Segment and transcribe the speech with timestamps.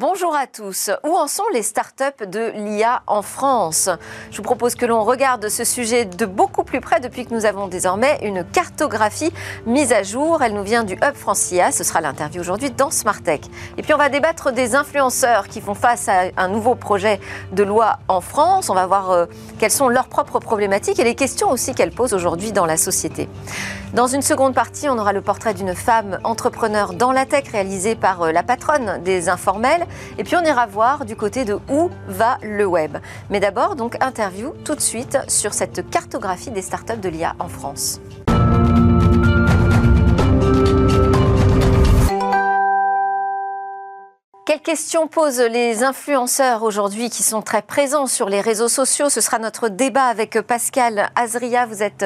[0.00, 0.90] Bonjour à tous.
[1.04, 3.90] Où en sont les startups de l'IA en France?
[4.30, 7.44] Je vous propose que l'on regarde ce sujet de beaucoup plus près depuis que nous
[7.44, 9.30] avons désormais une cartographie
[9.66, 10.42] mise à jour.
[10.42, 11.70] Elle nous vient du Hub France IA.
[11.70, 13.42] Ce sera l'interview aujourd'hui dans Smartech.
[13.76, 17.20] Et puis on va débattre des influenceurs qui font face à un nouveau projet
[17.52, 18.70] de loi en France.
[18.70, 19.26] On va voir euh,
[19.58, 23.28] quelles sont leurs propres problématiques et les questions aussi qu'elles posent aujourd'hui dans la société.
[23.94, 27.96] Dans une seconde partie, on aura le portrait d'une femme entrepreneur dans la tech réalisé
[27.96, 29.84] par euh, la patronne des informels.
[30.16, 32.98] Et puis on ira voir du côté de où va le web.
[33.30, 37.48] Mais d'abord, donc, interview tout de suite sur cette cartographie des startups de l'IA en
[37.48, 38.00] France.
[44.46, 49.10] Quelles questions posent les influenceurs aujourd'hui qui sont très présents sur les réseaux sociaux?
[49.10, 51.66] Ce sera notre débat avec Pascal Azria.
[51.66, 52.04] Vous êtes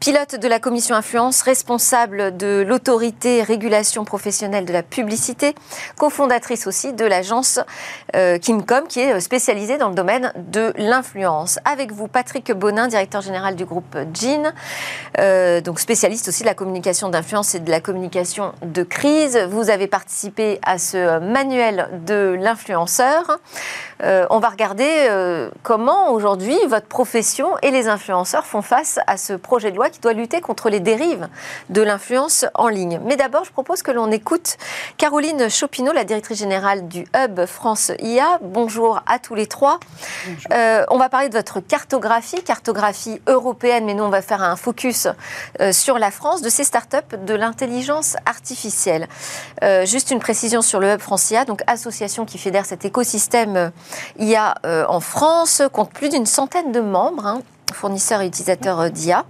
[0.00, 5.54] pilote de la commission influence, responsable de l'autorité régulation professionnelle de la publicité,
[5.96, 7.60] cofondatrice aussi de l'agence
[8.16, 11.60] euh, Kimcom qui est spécialisée dans le domaine de l'influence.
[11.64, 14.52] Avec vous, Patrick Bonin, directeur général du groupe Jean,
[15.20, 19.38] euh, donc spécialiste aussi de la communication d'influence et de la communication de crise.
[19.48, 23.38] Vous avez participé à ce manuel de l'influenceur.
[24.02, 29.16] Euh, on va regarder euh, comment aujourd'hui votre profession et les influenceurs font face à
[29.16, 31.28] ce projet de loi qui doit lutter contre les dérives
[31.68, 33.00] de l'influence en ligne.
[33.04, 34.56] Mais d'abord, je propose que l'on écoute
[34.98, 38.38] Caroline Chopineau, la directrice générale du Hub France IA.
[38.42, 39.80] Bonjour à tous les trois.
[40.52, 44.56] Euh, on va parler de votre cartographie, cartographie européenne, mais nous on va faire un
[44.56, 45.08] focus
[45.72, 49.08] sur la France, de ces startups de l'intelligence artificielle.
[49.84, 51.44] juste une précision sur le Hub France IA.
[51.44, 53.72] Donc association qui fédère cet écosystème
[54.18, 57.26] IA euh, en France, compte plus d'une centaine de membres.
[57.26, 57.42] Hein,
[57.72, 59.24] fournisseurs et utilisateurs euh, d'IA,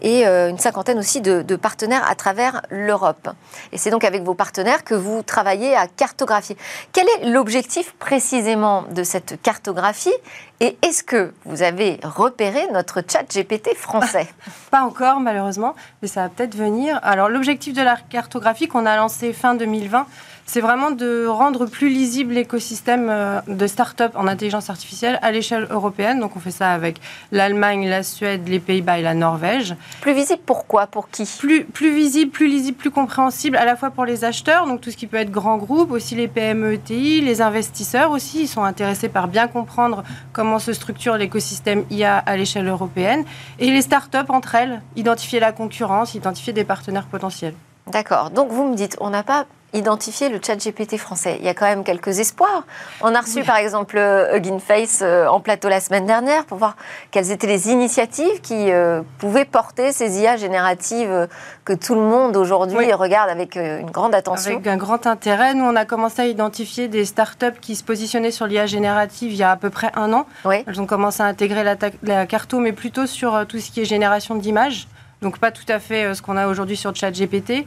[0.00, 3.28] et euh, une cinquantaine aussi de, de partenaires à travers l'Europe.
[3.72, 6.56] Et c'est donc avec vos partenaires que vous travaillez à cartographier.
[6.92, 10.12] Quel est l'objectif précisément de cette cartographie
[10.60, 14.28] et est-ce que vous avez repéré notre chat GPT français?
[14.70, 17.00] Pas encore, malheureusement, mais ça va peut-être venir.
[17.02, 20.06] Alors, l'objectif de la cartographie qu'on a lancé fin 2020,
[20.52, 25.66] c'est vraiment de rendre plus lisible l'écosystème euh, de start-up en intelligence artificielle à l'échelle
[25.70, 26.20] européenne.
[26.20, 29.74] Donc on fait ça avec l'Allemagne, la Suède, les Pays-Bas et la Norvège.
[30.02, 30.86] Plus visible pourquoi?
[30.86, 31.24] Pour qui?
[31.38, 34.90] Plus, plus visible, plus lisible, plus compréhensible à la fois pour les acheteurs, donc tout
[34.90, 38.62] ce qui peut être grands groupes, aussi les PME, ETI, les investisseurs aussi, ils sont
[38.62, 40.04] intéressés par bien comprendre
[40.34, 43.24] comment se structure l'écosystème IA à l'échelle européenne.
[43.58, 47.54] Et les start-up entre elles, identifier la concurrence, identifier des partenaires potentiels.
[47.86, 48.28] D'accord.
[48.28, 51.36] Donc vous me dites, on n'a pas identifier le chat GPT français.
[51.40, 52.64] Il y a quand même quelques espoirs.
[53.00, 56.58] On a reçu par exemple euh, Hugging Face euh, en plateau la semaine dernière pour
[56.58, 56.76] voir
[57.10, 61.28] quelles étaient les initiatives qui euh, pouvaient porter ces IA génératives
[61.64, 64.52] que tout le monde aujourd'hui regarde avec une grande attention.
[64.52, 65.54] Avec un grand intérêt.
[65.54, 69.38] Nous, on a commencé à identifier des startups qui se positionnaient sur l'IA générative il
[69.38, 70.26] y a à peu près un an.
[70.44, 73.84] Elles ont commencé à intégrer la, la carto, mais plutôt sur tout ce qui est
[73.84, 74.86] génération d'images
[75.22, 77.64] donc pas tout à fait euh, ce qu'on a aujourd'hui sur ChatGPT.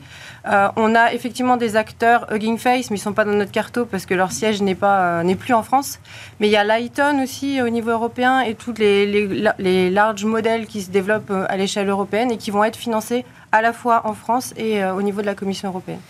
[0.48, 3.52] Euh, on a effectivement des acteurs Hugging Face, mais ils ne sont pas dans notre
[3.52, 6.00] carto parce que leur siège n'est pas euh, n'est plus en France.
[6.40, 10.26] Mais il y a Lighton aussi au niveau européen et tous les, les, les large
[10.26, 14.02] modèles qui se développent à l'échelle européenne et qui vont être financés à la fois
[14.04, 16.02] en France et au niveau de la Commission européenne.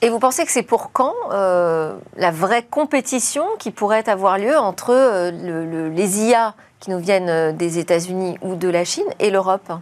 [0.00, 4.92] Et vous pensez que c'est pour quand la vraie compétition qui pourrait avoir lieu entre
[5.30, 9.72] le, les IA qui nous viennent euh, des États-Unis ou de la Chine et l'Europe.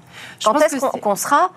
[0.45, 1.51] Quand est-ce qu'on sera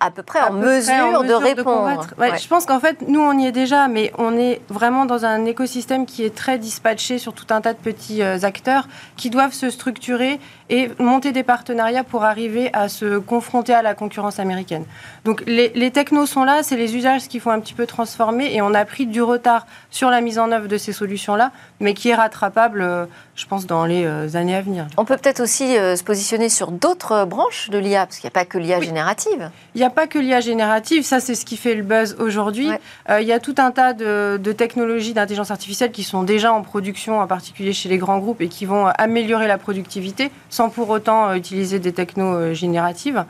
[0.00, 2.06] à peu près en, mesure, de répondre.
[2.18, 5.44] Je pense qu'en fait, nous, on y est déjà, mais on est vraiment dans un
[5.44, 9.52] écosystème qui est très dispatché sur tout un tas de petits euh, acteurs qui doivent
[9.52, 10.40] se structurer
[10.70, 14.84] et monter des partenariats pour arriver à se confronter à la concurrence américaine.
[15.24, 18.54] Donc les, les technos sont là, c'est les usages qui font un petit peu transformer
[18.54, 21.50] et on a pris du retard sur la mise en œuvre de ces solutions-là,
[21.80, 24.86] mais qui est rattrapable, euh, je pense, dans les euh, années à venir.
[24.96, 28.38] On peut peut-être aussi se positionner sur d'autres branches de l'IA, parce qu'il n'y a
[28.38, 29.50] pas que l'IA générative.
[29.74, 32.70] Il n'y a pas que l'IA générative, ça c'est ce qui fait le buzz aujourd'hui.
[33.08, 36.62] il y a tout un tas de, de technologies d'intelligence artificielle qui sont déjà en
[36.62, 40.88] production, en particulier chez les grands groupes, et qui vont améliorer la productivité sans pour
[40.90, 43.24] autant utiliser des technos génératives.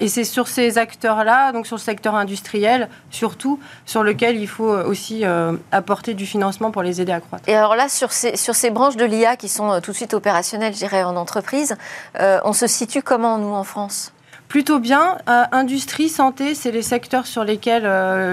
[0.00, 4.70] et c'est sur ces acteurs-là, donc sur le secteur industriel, surtout, sur lequel il faut
[4.70, 5.24] aussi
[5.72, 7.48] apporter du financement pour les aider à croître.
[7.48, 10.14] Et alors là, sur ces, sur ces branches de l'IA qui sont tout de suite
[10.14, 11.76] opérationnelles, je dirais, en entreprise,
[12.18, 14.12] on se situe comment, nous, en France?
[14.48, 15.18] Plutôt bien.
[15.26, 17.84] industrie, santé, c'est les secteurs sur lesquels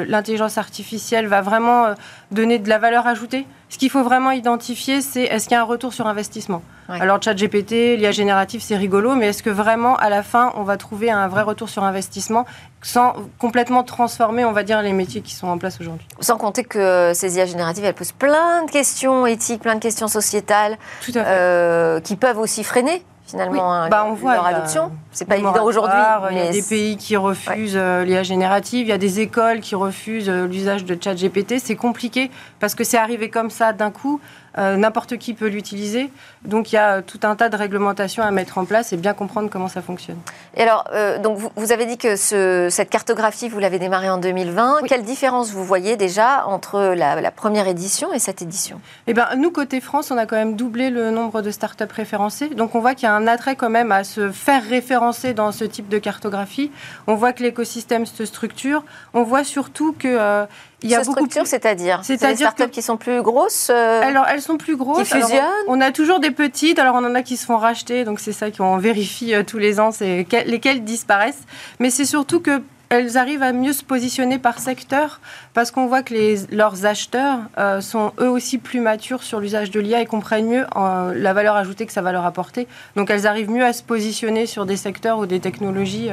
[0.07, 1.95] l'intelligence artificielle va vraiment
[2.31, 3.45] donner de la valeur ajoutée.
[3.69, 6.61] Ce qu'il faut vraiment identifier, c'est est-ce qu'il y a un retour sur investissement?
[6.87, 10.77] Alors, ChatGPT, l'IA générative, c'est rigolo, mais est-ce que vraiment, à la fin, on va
[10.77, 12.45] trouver un vrai retour sur investissement
[12.81, 16.05] sans complètement transformer, on va dire, les métiers qui sont en place aujourd'hui?
[16.19, 20.07] Sans compter que ces IA génératives, elles posent plein de questions éthiques, plein de questions
[20.07, 20.77] sociétales,
[21.15, 24.91] euh, qui peuvent aussi freiner finalement hein, bah, on voit, leur adoption.
[25.11, 25.97] C'est pas évident aujourd'hui.
[26.31, 29.59] Il y a des pays qui refusent euh, l'IA générative, il y a des écoles
[29.59, 31.59] qui refusent euh, l'usage de ChatGPT.
[31.59, 34.19] C'est compliqué parce que c'est arrivé comme ça d'un coup.
[34.59, 36.11] Euh, n'importe qui peut l'utiliser.
[36.45, 39.13] Donc il y a tout un tas de réglementations à mettre en place et bien
[39.13, 40.19] comprendre comment ça fonctionne.
[40.55, 44.81] Et alors, euh, donc vous, avez dit que cette cartographie, vous l'avez démarrée en 2020.
[44.87, 48.79] Quelle différence vous voyez déjà entre la, première édition et cette édition?
[49.07, 52.49] Eh bien, nous, côté France, on a quand même doublé le nombre de startups référencées.
[52.49, 55.51] Donc on voit qu'il y a un attrait quand même à se faire référencer dans
[55.51, 56.71] ce type de cartographie.
[57.07, 58.83] On voit que l'écosystème se structure.
[59.15, 60.07] On voit surtout que...
[60.07, 60.45] Euh,
[60.83, 64.41] il y a beaucoup structure, c'est-à-dire des startups qui sont plus grosses euh, Alors, elles
[64.41, 65.09] sont plus grosses.
[65.09, 66.79] Qui fusionnent On a toujours des petites.
[66.79, 68.03] Alors, on en a qui se font racheter.
[68.03, 71.43] Donc, c'est ça qu'on vérifie euh, tous les ans, c'est lesquelles disparaissent.
[71.79, 75.19] Mais c'est surtout que elles arrivent à mieux se positionner par secteur
[75.55, 79.71] parce qu'on voit que les, leurs acheteurs euh, sont eux aussi plus matures sur l'usage
[79.71, 82.67] de l'IA et comprennent mieux la valeur ajoutée que ça va leur apporter.
[82.95, 86.09] Donc elles arrivent mieux à se positionner sur des secteurs ou des technologies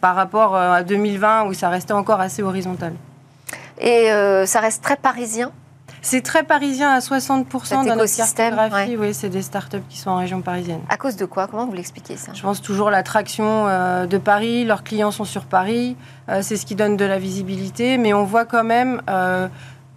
[0.00, 2.94] par rapport à 2020 où ça restait encore assez horizontal.
[3.80, 5.52] Et euh, ça reste très parisien
[6.02, 8.94] c'est très parisien à 60% dans notre cartographie.
[8.98, 10.80] Oui, c'est des startups qui sont en région parisienne.
[10.90, 11.46] À cause de quoi?
[11.46, 12.32] Comment vous l'expliquez ça?
[12.34, 14.66] Je pense toujours l'attraction euh, de Paris.
[14.66, 15.96] Leurs clients sont sur Paris.
[16.28, 17.96] Euh, c'est ce qui donne de la visibilité.
[17.96, 19.00] Mais on voit quand même,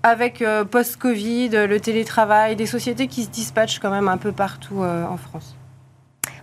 [0.02, 0.42] avec
[0.72, 5.57] post-Covid, le télétravail, des sociétés qui se dispatchent quand même un peu partout en France.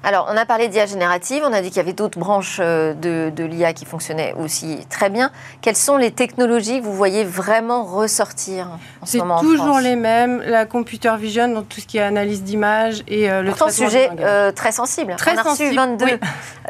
[0.05, 2.93] Alors, on a parlé d'IA générative, on a dit qu'il y avait d'autres branches euh,
[2.93, 5.31] de, l'IA qui fonctionnaient aussi très bien.
[5.63, 8.69] Quelles sont les technologies que vous voyez vraiment ressortir
[9.01, 12.03] en ce moment C'est toujours les mêmes, la computer vision, donc tout ce qui est
[12.03, 15.17] analyse d'image et euh, le Pourtant, sujet euh, très sensible.
[15.17, 16.19] Très on a sensible, reçu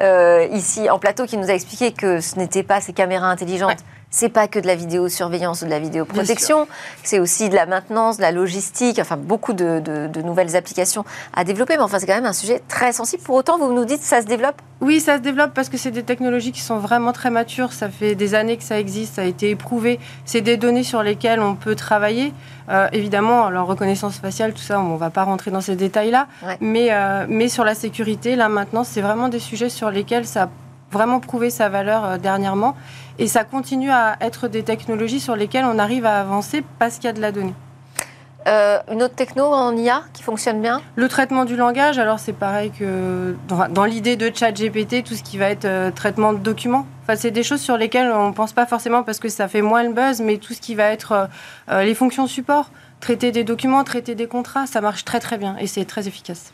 [0.01, 3.85] 22 ici en plateau qui nous a expliqué que ce n'était pas ces caméras intelligentes
[4.15, 6.69] c'est pas que de la vidéosurveillance ou de la vidéoprotection,
[7.03, 9.83] c'est aussi de la maintenance, de la logistique, enfin beaucoup de,
[10.23, 11.77] nouvelles applications à développer.
[11.77, 13.25] Mais enfin, c'est quand même un sujet très sensible.
[13.25, 14.63] Pour autant, vous nous dites, ça se développe?
[14.81, 17.73] Oui, ça se développe parce que c'est des technologies qui sont vraiment très matures.
[17.73, 19.99] Ça fait des années que ça existe, ça a été éprouvé.
[20.25, 22.33] C'est des données sur lesquelles on peut travailler.
[22.69, 26.29] Euh, évidemment, alors reconnaissance faciale, tout ça, on ne va pas rentrer dans ces détails-là.
[26.61, 30.51] Mais, euh, mais sur la sécurité, là maintenant, c'est vraiment des sujets sur lesquels ça
[30.95, 32.75] vraiment prouvé sa valeur euh, dernièrement.
[33.19, 37.05] Et ça continue à être des technologies sur lesquelles on arrive à avancer parce qu'il
[37.05, 37.55] y a de la donnée.
[38.47, 40.83] Euh, une autre techno en IA qui fonctionne bien?
[40.97, 45.39] Le traitement du langage, alors c'est pareil que dans, l'idée de ChatGPT, tout ce qui
[45.39, 46.87] va être euh, traitement de documents.
[47.03, 49.63] Enfin, c'est des choses sur lesquelles on ne pense pas forcément parce que ça fait
[49.63, 51.29] moins le buzz, mais tout ce qui va être
[51.71, 52.71] euh, les fonctions support,
[53.01, 56.53] traiter des documents, traiter des contrats, ça marche très très bien et c'est très efficace.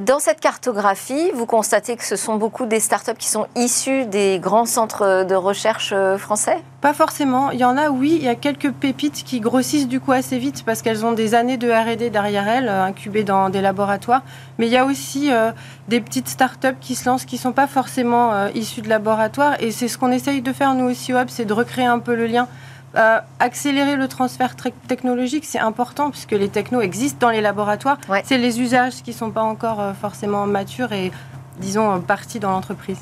[0.00, 4.38] Dans cette cartographie, vous constatez que ce sont beaucoup des startups qui sont issues des
[4.38, 6.56] grands centres de recherche euh, français?
[6.80, 7.50] Pas forcément.
[7.50, 8.16] Il y en a, oui.
[8.18, 11.34] Il y a quelques pépites qui grossissent du coup assez vite parce qu'elles ont des
[11.34, 14.22] années de R&D derrière elles, euh, incubées dans des laboratoires.
[14.56, 15.52] Mais il y a aussi euh,
[15.88, 19.56] des petites startups qui se lancent qui ne sont pas forcément issues de laboratoires.
[19.60, 21.98] Et c'est ce qu'on essaye de faire nous aussi au Web, c'est de recréer un
[21.98, 22.48] peu le lien
[22.94, 24.54] euh, accélérer le transfert
[24.86, 27.96] technologique, c'est important puisque les technos existent dans les laboratoires.
[28.24, 31.10] C'est les usages qui ne sont pas encore euh, forcément matures et,
[31.58, 32.98] disons, euh, partis dans l'entreprise.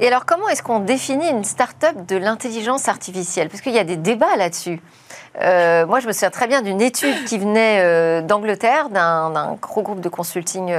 [0.00, 3.48] Et alors, comment est-ce qu'on définit une start-up de l'intelligence artificielle?
[3.48, 4.80] Parce qu'il y a des débats là-dessus.
[5.36, 10.08] moi, je me souviens très bien d'une étude qui venait d'Angleterre, d'un gros groupe de
[10.08, 10.74] consulting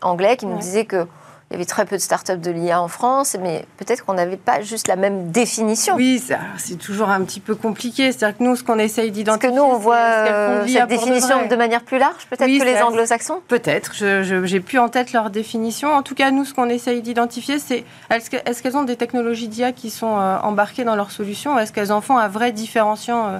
[0.00, 1.08] anglais, qui nous disait que
[1.50, 4.36] il y avait très peu de startups de l'IA en France, mais peut-être qu'on n'avait
[4.36, 5.94] pas juste la même définition.
[5.94, 6.20] Oui,
[6.56, 8.10] c'est toujours un petit peu compliqué.
[8.10, 11.46] C'est-à-dire que nous, ce qu'on essaye d'identifier, Est-ce que nous, on voit euh, cette définition
[11.46, 13.94] de, manière plus large, peut-être que les anglo-saxons Peut-être.
[13.94, 15.94] Je n'ai plus en tête leur définition.
[15.94, 19.70] En tout cas, nous, ce qu'on essaye d'identifier, c'est est-ce qu'elles ont des technologies d'IA
[19.70, 23.38] qui sont euh, embarquées dans leurs solutions Est-ce qu'elles en font un vrai différenciant euh,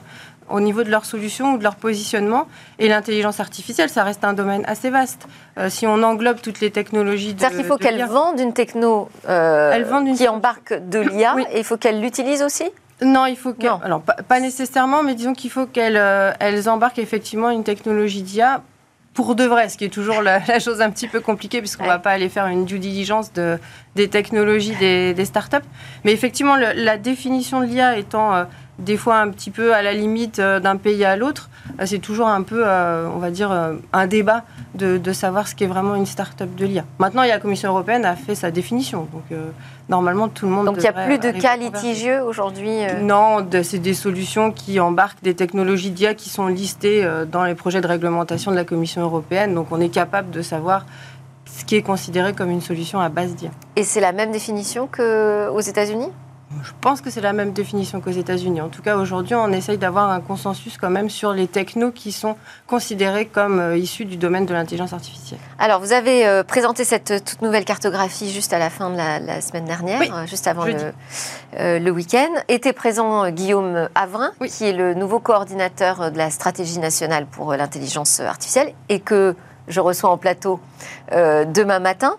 [0.49, 2.47] au niveau de leur solution ou de leur positionnement.
[2.79, 5.27] Et l'intelligence artificielle, ça reste un domaine assez vaste.
[5.59, 7.41] Euh, si on englobe toutes les technologies de.
[7.41, 11.77] C'est-à-dire qu'il faut qu'elles vendent une techno euh, qui embarque de l'IA et il faut
[11.77, 12.65] qu'elles l'utilisent aussi?
[13.03, 13.73] Non, il faut qu'elles.
[13.83, 18.63] Alors, pas, nécessairement, mais disons qu'il faut qu'elles euh, elles embarquent effectivement une technologie d'IA
[19.13, 21.89] pour de vrai, ce qui est toujours la, chose un petit peu compliquée, puisqu'on ne
[21.89, 23.59] va pas aller faire une due diligence de,
[23.95, 25.57] des technologies des, des startups.
[26.05, 28.47] Mais effectivement, la définition de l'IA étant
[28.79, 31.51] des fois un petit peu à la limite d'un pays à l'autre.
[31.85, 33.51] C'est toujours un peu, on va dire,
[33.93, 36.85] un débat de, de, savoir ce qu'est vraiment une start-up de l'IA.
[36.99, 39.09] Maintenant, la Commission européenne a fait sa définition.
[39.13, 39.39] Donc,
[39.89, 40.67] normalement, tout le monde.
[40.67, 45.23] Donc, il n'y a plus de cas litigieux aujourd'hui Non, c'est des solutions qui embarquent
[45.23, 49.55] des technologies d'IA qui sont listées dans les projets de réglementation de la Commission européenne.
[49.55, 50.87] Donc, on est capable de savoir
[51.47, 53.51] ce qui est considéré comme une solution à base d'IA.
[53.77, 56.11] Et c'est la même définition qu'aux États-Unis?
[56.63, 58.61] Je pense que c'est la même définition qu'aux États-Unis.
[58.61, 62.13] En tout cas, aujourd'hui, on essaye d'avoir un consensus quand même sur les technos qui
[62.13, 62.37] sont
[62.67, 65.41] considérés comme euh, issus du domaine de l'intelligence artificielle.
[65.59, 68.97] Alors, vous avez euh, présenté cette euh, toute nouvelle cartographie juste à la fin de
[68.97, 72.31] la, semaine dernière, juste avant le, week-end.
[72.49, 78.21] Était présent Guillaume Avrin, qui est le nouveau coordinateur de la stratégie nationale pour l'intelligence
[78.21, 79.35] artificielle et que
[79.69, 80.61] je reçois en plateau
[81.13, 82.17] demain matin.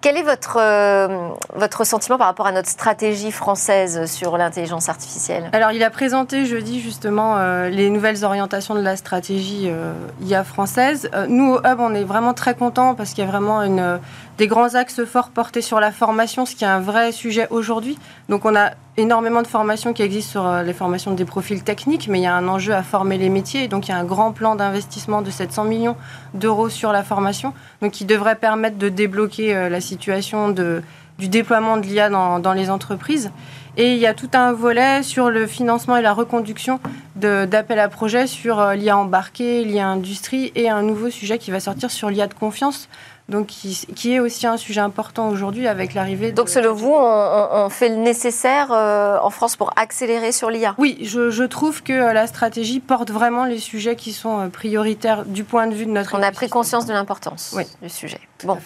[0.00, 5.50] Quel est votre, euh, votre sentiment par rapport à notre stratégie française sur l'intelligence artificielle?
[5.52, 9.92] Alors, il a présenté jeudi justement euh, les nouvelles orientations de la stratégie euh,
[10.22, 11.10] IA française.
[11.28, 14.00] nous, au Hub, on est vraiment très contents parce qu'il y a vraiment une,
[14.40, 17.98] des grands axes forts portés sur la formation, ce qui est un vrai sujet aujourd'hui.
[18.30, 22.20] Donc, on a énormément de formations qui existent sur les formations des profils techniques, mais
[22.20, 23.64] il y a un enjeu à former les métiers.
[23.64, 25.96] Et donc, il y a un grand plan d'investissement de 700 millions
[26.32, 31.82] d'euros sur la formation, donc qui devrait permettre de débloquer la situation du déploiement de
[31.82, 33.30] l'IA dans, les entreprises.
[33.76, 36.80] Et il y a tout un volet sur le financement et la reconduction
[37.14, 41.60] d'appels à projets sur euh, l'IA embarqué, l'IA industrie et un nouveau sujet qui va
[41.60, 42.88] sortir sur l'IA de confiance
[43.30, 46.32] donc qui, est aussi un sujet important aujourd'hui avec l'arrivée.
[46.32, 50.98] Donc selon vous, on, fait le nécessaire euh, en France pour accélérer sur l'IA Oui,
[51.02, 55.44] je, trouve que euh, la stratégie porte vraiment les sujets qui sont euh, prioritaires du
[55.44, 56.18] point de vue de notre.
[56.18, 58.20] On a pris conscience de l'importance du sujet.
[58.44, 58.58] Bon,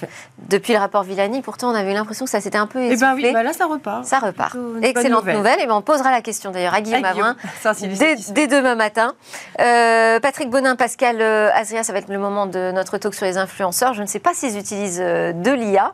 [0.48, 2.94] depuis le rapport Villani, pourtant on avait l'impression que ça s'était un peu essoufflé.
[2.94, 4.04] Eh bien oui, là ça repart.
[4.04, 4.56] Ça repart.
[4.82, 5.60] Excellente nouvelle.
[5.60, 7.36] Et ben on posera la question d'ailleurs à Guillaume Avrin
[7.80, 9.14] dès, dès, demain matin.
[9.58, 13.94] Patrick Bonin, Pascal Azria, ça va être le moment de notre talk sur les influenceurs.
[13.94, 15.92] Je ne sais pas si utilisent euh, de l'IA.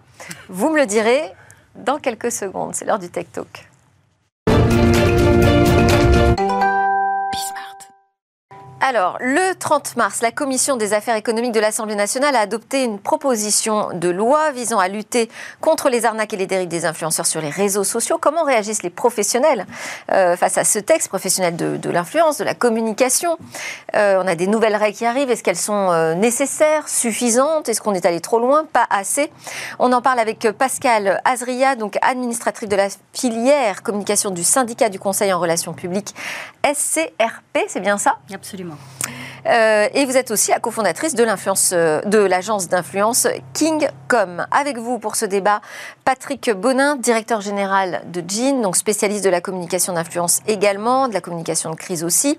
[0.48, 1.22] Vous me le direz
[1.74, 2.74] dans quelques secondes.
[2.74, 3.66] C'est l'heure du Tech Talk.
[8.82, 12.98] Alors, le 30 mars, la Commission des affaires économiques de l'Assemblée nationale a adopté une
[12.98, 15.28] proposition de loi visant à lutter
[15.60, 18.16] contre les arnaques et les dérives des influenceurs sur les réseaux sociaux.
[18.18, 19.66] Comment réagissent les professionnels
[20.12, 23.36] euh, face à ce texte, professionnels de, l'influence, de la communication?
[23.96, 25.30] Euh, On a des nouvelles règles qui arrivent.
[25.30, 27.68] Est-ce qu'elles sont euh, nécessaires, suffisantes?
[27.68, 28.64] Est-ce qu'on est allé trop loin?
[28.64, 29.30] Pas assez.
[29.78, 34.98] On en parle avec Pascal Azria, donc administratrice de la filière communication du syndicat du
[34.98, 36.14] Conseil en relations publiques
[36.64, 37.66] SCRP.
[37.68, 38.16] C'est bien ça?
[38.32, 38.69] Absolument.
[38.70, 38.78] no
[39.46, 44.46] Euh, et vous êtes aussi la cofondatrice de l'influence, euh, de l'agence d'influence King.com.
[44.50, 45.60] Avec vous pour ce débat,
[46.04, 51.20] Patrick Bonin, directeur général de Jean, donc spécialiste de la communication d'influence également, de la
[51.20, 52.38] communication de crise aussi.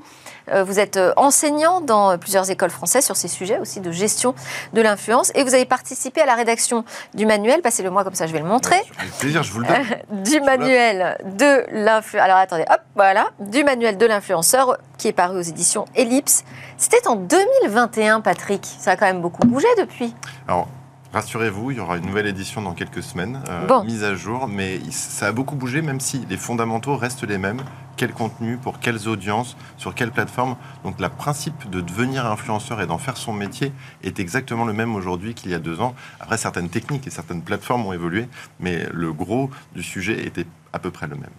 [0.51, 4.33] Euh, vous êtes enseignant dans plusieurs écoles françaises sur ces sujets aussi de gestion
[4.73, 8.27] de l'influence et vous avez participé à la rédaction du manuel, passez-le moi comme ça
[8.27, 8.81] je vais le montrer.
[8.97, 10.23] Avec plaisir, je vous le donne.
[10.23, 12.23] du manuel de l'influence.
[12.23, 16.43] Alors attendez, hop, voilà, du manuel de l'influenceur qui est paru aux éditions Ellipse.
[16.81, 18.65] C'était en 2021, Patrick.
[18.65, 20.15] Ça a quand même beaucoup bougé depuis.
[20.47, 20.67] Alors,
[21.13, 24.79] Rassurez-vous, il y aura une nouvelle édition dans quelques semaines, euh, mise à jour, mais
[24.91, 27.61] ça a beaucoup bougé, même si les fondamentaux restent les mêmes.
[27.97, 30.55] Quel contenu, pour quelles audiences, sur quelle plateforme.
[30.85, 33.73] Donc, le principe de devenir influenceur et d'en faire son métier
[34.03, 35.93] est exactement le même aujourd'hui qu'il y a deux ans.
[36.21, 38.29] Après, certaines techniques et certaines plateformes ont évolué,
[38.61, 41.29] mais le gros du sujet était à peu près le même.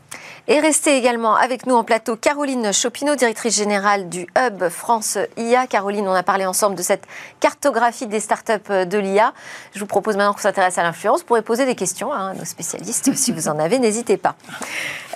[0.48, 5.66] Et restez également avec nous en plateau Caroline Chopineau, directrice générale du Hub France IA.
[5.66, 7.04] Caroline, on a parlé ensemble de cette
[7.38, 9.34] cartographie des startups de l'IA.
[9.72, 11.20] Je vous propose maintenant qu'on s'intéresse à l'influence.
[11.20, 14.34] Vous pourrez poser des questions à nos spécialistes si vous en avez, n'hésitez pas.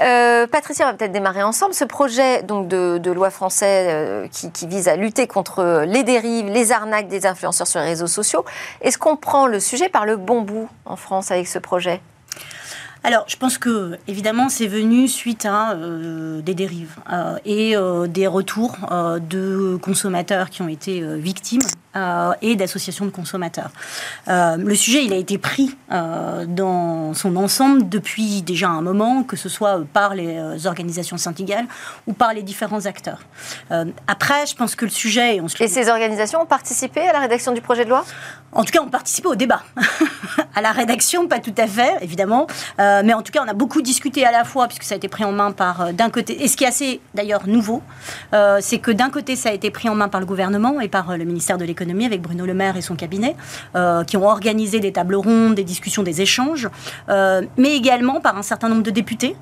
[0.01, 1.75] Euh, Patricia, on va peut-être démarrer ensemble.
[1.75, 6.47] Ce projet donc, de, loi français euh, qui, qui, vise à lutter contre les dérives,
[6.47, 8.45] les arnaques des influenceurs sur les réseaux sociaux,
[8.81, 12.01] est-ce qu'on prend le sujet par le bon bout en France avec ce projet?
[13.07, 18.09] Alors, je pense que, évidemment, c'est venu suite à euh, des dérives euh, et euh,
[18.09, 21.63] des retours de consommateurs qui ont été victimes
[22.43, 23.71] et d'associations de consommateurs.
[24.29, 29.49] le sujet, il a été pris dans son ensemble depuis déjà un moment, que ce
[29.49, 31.67] soit par les organisations syndicales
[32.07, 33.21] ou par les différents acteurs.
[34.07, 35.41] après, je pense que le sujet...
[35.61, 38.05] et ces organisations ont participé à la rédaction du projet de loi?
[38.53, 39.63] En tout cas, ont participé au débat.
[40.55, 42.47] à la rédaction, pas tout à fait, évidemment.
[42.81, 44.97] Euh, mais en tout cas, on a beaucoup discuté à la fois, puisque ça a
[44.97, 47.83] été pris en main par, euh, d'un côté, et ce qui est assez d'ailleurs nouveau,
[48.33, 50.89] euh, c'est que d'un côté, ça a été pris en main par le gouvernement et
[50.89, 53.37] par le ministère de l'économie l'économie avec Bruno Le Maire et son cabinet,
[54.07, 56.69] qui ont organisé des tables rondes, des discussions, des échanges,
[57.09, 59.37] mais également par un certain nombre de députés,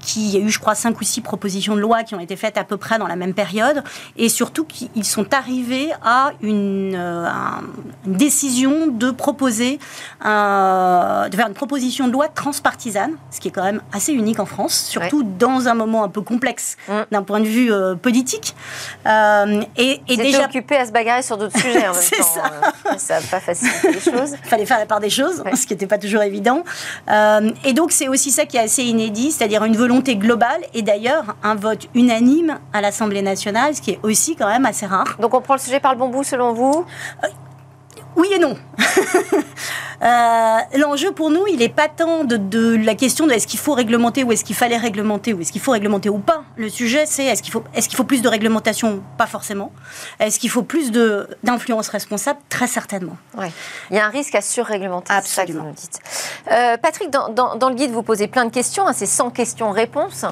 [0.00, 2.20] qui il y a eu, je crois, cinq ou six propositions de loi qui ont
[2.20, 3.82] été faites à peu près dans la même période,
[4.16, 9.78] et surtout qu'ils sont arrivés à une, une décision de proposer,
[10.20, 14.46] de faire une proposition de loi transpartisane, ce qui est quand même assez unique en
[14.46, 16.92] France, surtout dans un moment un peu complexe mm.
[17.10, 18.54] d'un point de vue euh, politique.
[19.06, 22.22] Euh, et, et déjà occupé à se bagarrer sur d'autres sujets en même temps.
[22.22, 22.52] Ça
[22.86, 24.34] euh, ça n'a pas facilité les choses.
[24.44, 26.64] Il fallait faire la part des choses, ce qui n'était pas toujours évident.
[27.10, 30.82] Euh, et donc c'est aussi ça qui est assez inédit, c'est-à-dire une volonté globale et
[30.82, 35.16] d'ailleurs un vote unanime à l'Assemblée nationale, ce qui est aussi quand même assez rare.
[35.20, 36.86] Donc on prend le sujet par le bon bout selon vous?
[38.16, 38.56] Oui et non.
[40.02, 43.72] Euh, l'enjeu pour nous, il n'est pas tant de, la question de est-ce qu'il faut
[43.72, 46.44] réglementer ou est-ce qu'il fallait réglementer ou est-ce qu'il faut réglementer ou pas.
[46.56, 49.72] Le sujet, c'est est-ce qu'il faut, est qu'il faut plus de réglementation Pas forcément.
[50.20, 50.90] Est-ce qu'il faut plus
[51.42, 52.38] d'influence responsable?
[52.50, 53.16] Très certainement.
[53.38, 53.50] Ouais.
[53.90, 55.14] Il y a un risque à surréglementer.
[55.14, 55.64] Absolument.
[55.64, 56.00] Ça que vous dites.
[56.52, 58.86] Euh, Patrick, dans, le guide, vous posez plein de questions.
[58.86, 60.26] Hein, c'est 100 questions-réponses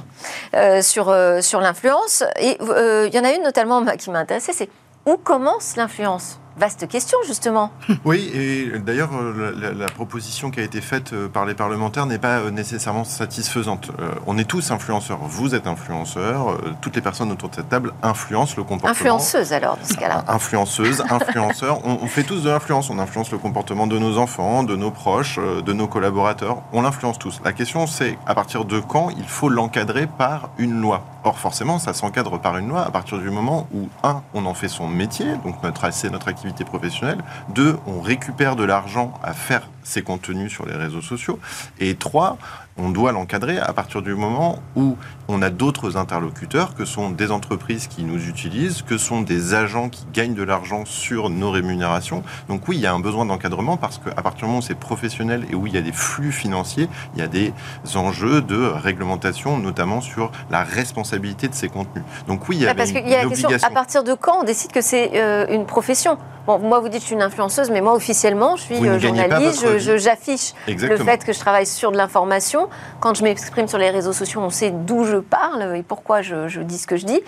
[0.55, 1.05] euh, sur,
[1.41, 2.23] sur l'influence.
[2.39, 4.69] Et il y en a une notamment qui m'a intéressée, c'est
[5.07, 6.39] où commence l'influence?
[6.57, 7.71] Vaste question, justement.
[8.05, 12.19] Oui, et d'ailleurs, euh, la, proposition qui a été faite euh, par les parlementaires n'est
[12.19, 13.91] pas euh, nécessairement satisfaisante.
[14.27, 15.19] on est tous influenceurs.
[15.23, 16.59] Vous êtes influenceurs.
[16.81, 18.91] toutes les personnes autour de cette table influencent le comportement.
[18.91, 20.25] Influenceuse, alors, dans ce cas-là.
[20.29, 21.85] Influenceuse, influenceurs.
[21.85, 22.91] on, fait tous de l'influence.
[22.91, 26.63] On influence le comportement de nos enfants, de nos proches, de nos collaborateurs.
[26.73, 27.41] On l'influence tous.
[27.45, 31.79] La question, c'est à partir de quand il faut l'encadrer par une loi Or, forcément,
[31.79, 34.89] ça s'encadre par une loi à partir du moment où, un, on en fait son
[34.89, 40.03] métier, donc notre, c'est notre activité professionnelle, deux, on récupère de l'argent à faire ses
[40.03, 41.39] contenus sur les réseaux sociaux,
[41.81, 42.39] et trois,
[42.77, 44.97] on doit l'encadrer à partir du moment où
[45.29, 49.89] on a d'autres interlocuteurs, que sont des entreprises qui nous utilisent, que sont des agents
[49.89, 52.23] qui gagnent de l'argent sur nos rémunérations.
[52.49, 54.75] Donc oui, il y a un besoin d'encadrement parce qu'à partir du moment où c'est
[54.75, 57.53] professionnel et où il y a des flux financiers, il y a des
[57.95, 62.05] enjeux de réglementation, notamment sur la responsabilité de ces contenus.
[62.27, 64.41] Donc oui, il y a, parce qu'il y a la question, à partir de quand
[64.41, 66.19] on décide que c'est euh, une profession?
[66.47, 68.99] Bon, moi, vous dites que je suis une influenceuse, mais moi, officiellement, je suis euh,
[68.99, 69.67] journaliste,
[69.97, 72.69] j'affiche le fait que je travaille sur de l'information.
[73.01, 76.61] Quand je m'exprime sur les réseaux sociaux, on sait d'où je parle et pourquoi je,
[76.61, 77.21] dis ce que je dis.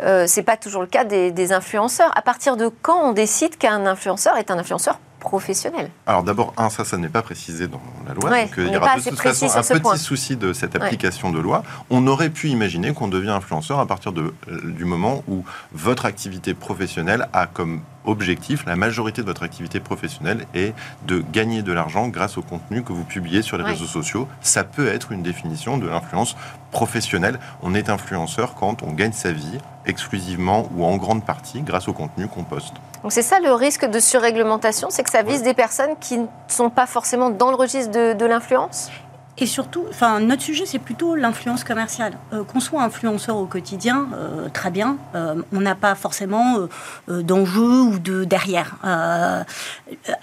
[0.00, 2.10] Euh, c'est pas toujours le cas des, des influenceurs.
[2.16, 5.90] À partir de quand on décide qu'un influenceur est un influenceur professionnel?
[6.06, 8.42] Alors d'abord, un, ça, ça n'est pas précisé dans la loi.
[8.42, 11.40] donc euh, il y aura de toute façon un petit souci de cette application de
[11.40, 11.64] loi.
[11.90, 16.04] On aurait pu imaginer qu'on devient influenceur à partir de, euh, du moment où votre
[16.04, 20.74] activité professionnelle a comme objectif, la majorité de votre activité professionnelle est
[21.06, 24.28] de gagner de l'argent grâce au contenu que vous publiez sur les réseaux sociaux.
[24.40, 26.36] Ça peut être une définition de l'influence
[26.70, 27.38] professionnelle.
[27.62, 31.92] On est influenceur quand on gagne sa vie exclusivement ou en grande partie grâce au
[31.92, 32.74] contenu qu'on poste.
[33.02, 36.26] Donc c'est ça le risque de surréglementation, c'est que ça vise des personnes qui ne
[36.48, 38.90] sont pas forcément dans le registre de l'influence?
[39.36, 42.18] Et surtout, enfin, notre sujet, c'est plutôt l'influence commerciale.
[42.32, 46.68] Euh, qu'on soit influenceur au quotidien, euh, très bien, euh, on n'a pas forcément
[47.08, 48.76] d'enjeu ou de derrière.
[48.82, 49.44] à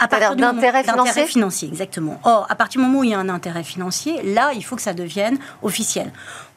[0.10, 2.20] partir d'intérêt financier financier, exactement.
[2.24, 4.76] Or, à partir du moment où il y a un intérêt financier, là, il faut
[4.76, 6.12] que ça devienne officiel.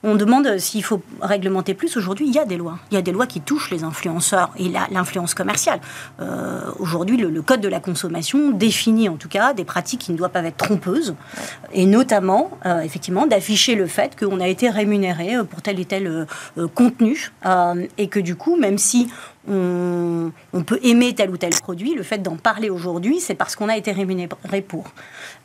[0.07, 1.97] On demande s'il faut réglementer plus.
[1.97, 2.79] Aujourd'hui, il y a des lois.
[2.91, 5.81] Il y a des lois qui touchent les influenceurs et l'influence commerciale.
[6.21, 10.19] Euh, aujourd'hui, le, code de la consommation définit en tout cas des pratiques qui ne
[10.19, 11.15] doivent pas être trompeuses,
[11.73, 16.07] et notamment, euh, effectivement, d'afficher le fait qu'on a été rémunéré pour tel et tel
[16.07, 17.33] euh, contenu,
[17.97, 19.09] et que du coup, même si
[19.49, 21.95] on, peut aimer tel ou tel produit.
[21.95, 24.85] Le fait d'en parler aujourd'hui, c'est parce qu'on a été rémunéré pour.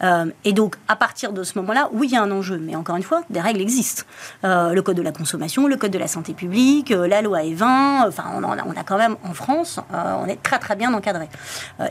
[0.04, 2.58] Euh, et donc, à partir de ce moment-là, oui, il y a un enjeu.
[2.58, 4.04] Mais encore une fois, des règles existent.
[4.44, 7.42] Euh, le code de la consommation, le code de la santé publique, euh, la loi
[7.42, 8.08] E20.
[8.08, 11.28] Enfin, on, a, quand même en France, on est très très bien encadré.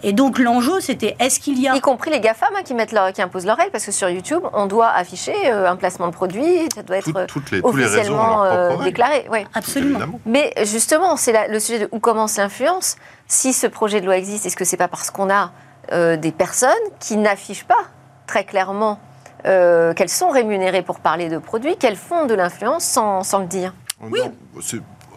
[0.03, 1.77] et donc, l'enjeu, c'était est-ce qu'il y a.
[1.77, 4.09] Y compris les GAFAM hein, qui, mettent leur, qui imposent leurs règles, parce que sur
[4.09, 7.27] YouTube, on doit afficher un placement de produit, ça doit être
[7.63, 9.27] officiellement déclaré.
[9.31, 9.41] Oui.
[9.55, 9.99] Absolument.
[10.25, 12.97] Mais justement, c'est le sujet de où commence l'influence.
[13.27, 15.51] Si ce projet de loi existe, est-ce que c'est pas parce qu'on a
[15.93, 17.87] euh, des personnes qui n'affichent pas
[18.27, 19.01] très clairement
[19.47, 23.47] euh, qu'elles sont rémunérées pour parler de produits, qu'elles font de l'influence sans, sans, le
[23.47, 23.75] dire?
[24.01, 24.21] Oui.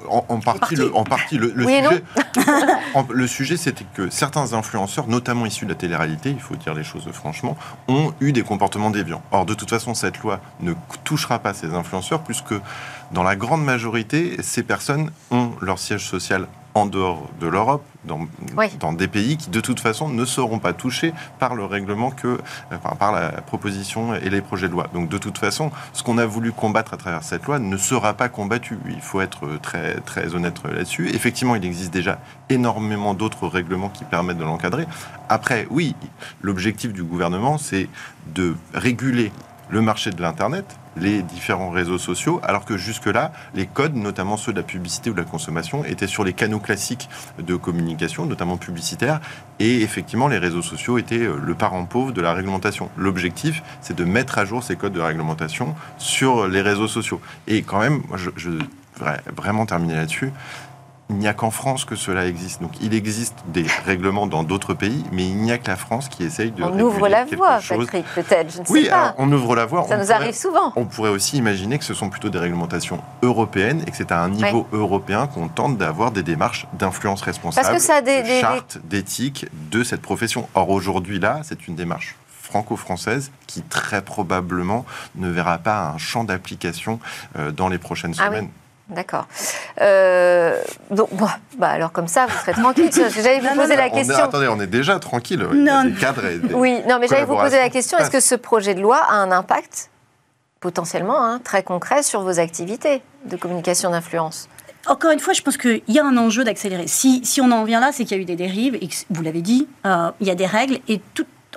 [0.10, 2.04] En, partie, le, en partie le, sujet,
[3.12, 6.84] le sujet, c'était que certains influenceurs, notamment issus de la télé-réalité, il faut dire les
[6.84, 7.56] choses franchement,
[7.88, 9.22] ont eu des comportements déviants.
[9.32, 12.56] Or, de toute façon, cette loi ne touchera pas ces influenceurs, puisque
[13.12, 18.28] dans la grande majorité, ces personnes ont leur siège social en dehors de l'Europe, dans,
[18.80, 22.40] dans, des pays qui de toute façon ne seront pas touchés par le règlement que,
[22.72, 24.88] enfin, par la proposition et les projets de loi.
[24.94, 28.14] Donc de toute façon, ce qu'on a voulu combattre à travers cette loi ne sera
[28.14, 28.78] pas combattu.
[28.88, 31.10] Il faut être très, très honnête là-dessus.
[31.10, 34.88] Effectivement, il existe déjà énormément d'autres règlements qui permettent de l'encadrer.
[35.30, 35.96] Après, oui,
[36.42, 37.88] l'objectif du gouvernement, c'est
[38.34, 39.32] de réguler
[39.70, 40.66] le marché de l'Internet,
[40.98, 45.14] les différents réseaux sociaux, alors que jusque-là, les codes, notamment ceux de la publicité ou
[45.14, 49.22] de la consommation, étaient sur les canaux classiques de communication, notamment publicitaires,
[49.60, 52.90] et effectivement, les réseaux sociaux étaient euh, le parent pauvre de la réglementation.
[52.98, 57.22] L'objectif, c'est de mettre à jour ces codes de réglementation sur les réseaux sociaux.
[57.48, 58.50] Et quand même, je, je
[58.96, 60.32] voudrais vraiment terminer là-dessus,
[61.12, 62.62] il n'y a qu'en France que cela existe.
[62.62, 66.08] Donc il existe des règlements dans d'autres pays, mais il n'y a que la France
[66.08, 66.64] qui essaye de.
[66.64, 68.54] On ouvre la voie, Patrick, peut-être.
[68.54, 69.14] Je ne oui, sais pas.
[69.18, 69.86] on ouvre la voie.
[69.88, 70.72] Ça nous arrive souvent.
[70.76, 74.22] On pourrait aussi imaginer que ce sont plutôt des réglementations européennes et que c'est à
[74.22, 78.24] un niveau européen qu'on tente d'avoir des démarches d'influence responsable, Parce que ça a des,
[78.24, 80.48] de charte d'éthique de cette profession.
[80.56, 82.16] Or aujourd'hui là, c'est une démarche
[82.52, 87.00] franco-française qui très probablement ne verra pas un champ d'application
[87.38, 88.50] euh, dans les prochaines ah semaines.
[88.92, 89.26] D'accord.
[89.80, 91.10] Euh, donc,
[91.58, 92.90] bah, alors comme ça, vous serez tranquille.
[92.92, 94.16] J'allais vous poser la question.
[94.16, 95.48] attendez, on est déjà tranquille.
[95.54, 95.84] Non.
[95.86, 98.36] Il y a des oui, non, mais j'allais vous poser la question est-ce que ce
[98.36, 99.90] projet de loi a un impact
[100.60, 104.48] potentiellement hein, très concret sur vos activités de communication d'influence?
[104.88, 106.88] Encore une fois, je pense qu'il y a un enjeu d'accélérer.
[106.88, 109.22] Si, si, on en vient là, c'est qu'il y a eu des dérives, et vous
[109.22, 111.02] l'avez dit, euh, il y a des règles, et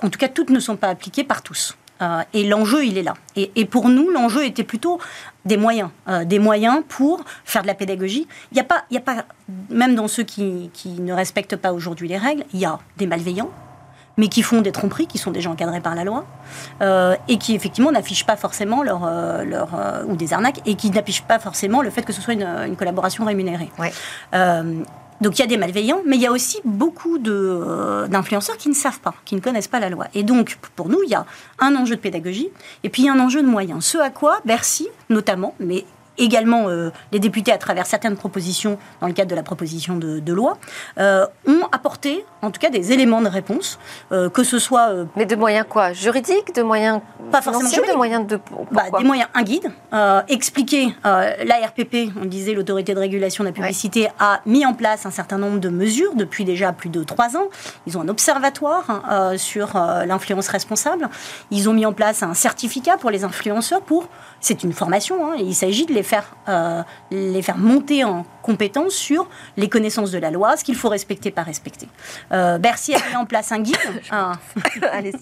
[0.03, 1.75] en tout cas, toutes ne sont pas appliquées par tous.
[2.01, 3.13] Euh, et l'enjeu, il est là.
[3.35, 4.99] Et, pour nous, l'enjeu était plutôt
[5.45, 8.27] des moyens, euh, des moyens pour faire de la pédagogie.
[8.51, 9.25] Il n'y a pas, il a pas,
[9.69, 13.51] même dans ceux qui, ne respectent pas aujourd'hui les règles, il y a des malveillants,
[14.17, 16.25] mais qui font des tromperies, qui sont déjà encadrés par la loi,
[16.81, 19.09] euh, et qui effectivement n'affichent pas forcément leur,
[19.43, 19.69] leur
[20.07, 23.25] ou des arnaques, et qui n'affichent pas forcément le fait que ce soit une, collaboration
[23.25, 23.69] rémunérée.
[25.21, 28.69] Donc il y a des malveillants, mais il y a aussi beaucoup euh, d'influenceurs qui
[28.69, 30.07] ne savent pas, qui ne connaissent pas la loi.
[30.13, 31.25] Et donc pour nous, il y a
[31.59, 32.49] un enjeu de pédagogie
[32.83, 33.85] et puis un enjeu de moyens.
[33.85, 35.85] Ce à quoi Bercy, notamment, mais
[36.17, 40.33] également euh, les députés, à travers certaines propositions dans le cadre de la proposition de,
[40.33, 40.57] loi,
[40.99, 43.79] euh, ont apporté en tout cas des éléments de réponse,
[44.11, 44.91] euh, que ce soit...
[45.15, 45.93] Mais de moyens quoi?
[45.93, 47.01] Juridiques De moyens
[47.31, 47.91] Pas forcément juridiques.
[47.91, 48.39] De moyens de...
[48.71, 49.71] Bah, des moyens, un guide,
[50.27, 55.11] expliquer, l'ARPP, on disait l'autorité de régulation de la publicité, a mis en place un
[55.11, 57.47] certain nombre de mesures depuis déjà plus de trois ans.
[57.87, 59.73] Ils ont un observatoire hein, sur
[60.05, 61.09] l'influence responsable.
[61.51, 64.07] Ils ont mis en place un certificat pour les influenceurs pour...
[64.47, 68.27] C'est une formation, hein, et il s'agit de les faire, euh, les faire monter en
[68.43, 69.27] compétence sur
[69.57, 71.87] les connaissances de la loi, ce qu'il faut respecter, pas respecter.
[72.31, 73.75] Euh, Bercy a mis en place un guide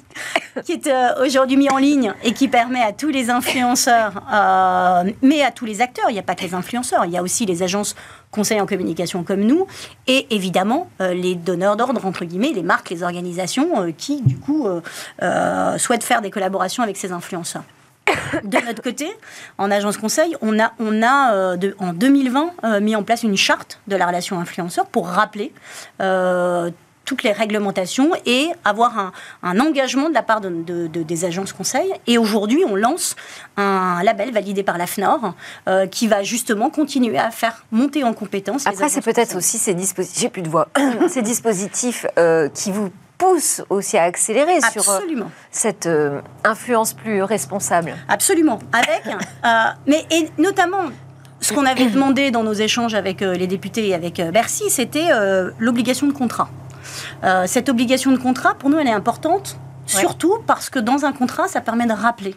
[0.66, 4.24] qui est euh, aujourd'hui mis en ligne et qui permet à tous les influenceurs,
[5.22, 7.22] mais à tous les acteurs, il n'y a pas que les influenceurs, il y a
[7.24, 7.96] aussi les agences
[8.30, 9.68] conseils en communication comme nous,
[10.06, 14.68] et évidemment les donneurs d'ordre, entre guillemets, les marques, les organisations qui, du coup,
[15.78, 17.64] souhaitent faire des collaborations avec ces influenceurs
[18.44, 19.08] de notre côté,
[19.58, 23.38] en agence conseil, on a, on a euh, en 2020 euh, mis en place une
[23.38, 25.54] charte de la relation influenceur pour rappeler
[26.02, 26.70] euh,
[27.06, 29.12] toutes les réglementations et avoir
[29.44, 31.92] un, engagement de la part de, des agences conseil.
[32.08, 33.18] Et aujourd'hui, on lance
[33.58, 35.36] un label validé par la FNOR
[35.92, 38.66] qui va justement continuer à faire monter en compétence.
[38.68, 40.70] Après, c'est peut-être aussi ces dispositifs, j'ai plus de voix,
[41.10, 42.06] ces dispositifs
[42.54, 42.90] qui vous
[43.24, 45.00] pousse aussi à accélérer sur euh,
[45.52, 47.96] cette euh, influence plus responsable.
[48.10, 48.60] Absolument.
[48.74, 49.50] Avec, euh,
[49.88, 50.86] mais et notamment
[51.40, 55.10] ce qu'on avait demandé dans nos échanges avec les députés et avec Bercy, c'était
[55.60, 56.48] l'obligation de contrat.
[57.48, 61.50] cette obligation de contrat, pour nous, elle est importante, surtout parce que dans un contrat,
[61.50, 62.34] ça permet de rappeler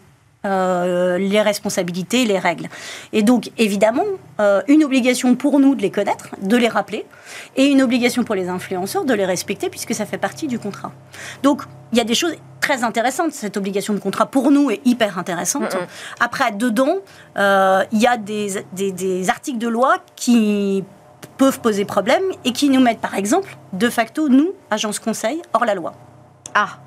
[0.47, 2.69] euh, les responsabilités, les règles.
[3.13, 4.05] Et donc, évidemment,
[4.41, 7.05] euh, une obligation pour nous de les connaître, de les rappeler,
[7.57, 10.93] et une obligation pour les influenceurs de les respecter, puisque ça fait partie du contrat.
[11.43, 13.33] Donc, il y a des choses très intéressantes.
[13.33, 15.77] Cette obligation de contrat, pour nous, est hyper intéressante.
[16.21, 16.97] Après, dedans,
[17.39, 20.85] euh, il y a des, des articles de loi qui
[21.39, 25.65] peuvent poser problème et qui nous mettent, par exemple, de facto, nous, agence conseil, hors
[25.65, 25.93] la loi.
[26.55, 26.79] Ah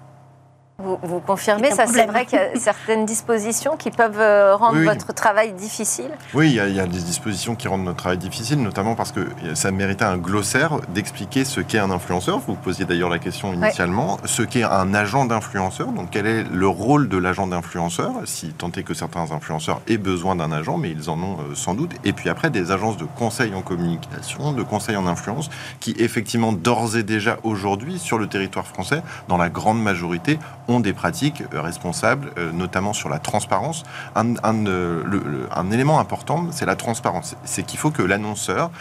[0.79, 5.13] vous, confirmez ça C'est vrai qu'il y a certaines dispositions qui peuvent euh, rendre votre
[5.13, 6.09] travail difficile?
[6.33, 9.71] Oui, il y, a, des dispositions qui rendent notre travail difficile, notamment parce que ça
[9.71, 12.39] méritait un glossaire d'expliquer ce qu'est un influenceur.
[12.39, 14.17] Vous posiez d'ailleurs la question initialement.
[14.25, 18.71] Ce qu'est un agent d'influenceur, donc quel est le rôle de l'agent d'influenceur, si tant
[18.71, 21.91] est que certains influenceurs aient besoin d'un agent, mais ils en ont euh, sans doute.
[22.05, 26.53] Et puis après, des agences de conseil en communication, de conseil en influence, qui effectivement
[26.53, 31.43] d'ores et déjà aujourd'hui, sur le territoire français, dans la grande majorité, ont des pratiques
[31.51, 33.83] responsables, notamment sur la transparence.
[34.15, 37.35] Un, un élément important, c'est la transparence.
[37.43, 38.71] C'est qu'il faut que l'annonceur,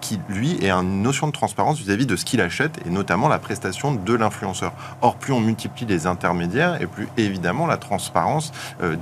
[0.00, 3.38] qui lui ait une notion de transparence vis-à-vis de ce qu'il achète, et notamment la
[3.38, 4.72] prestation de l'influenceur.
[5.02, 8.52] Or, plus on multiplie les intermédiaires, et plus évidemment la transparence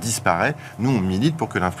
[0.01, 0.55] disparaît.
[0.79, 1.71] Nous, on milite pour que la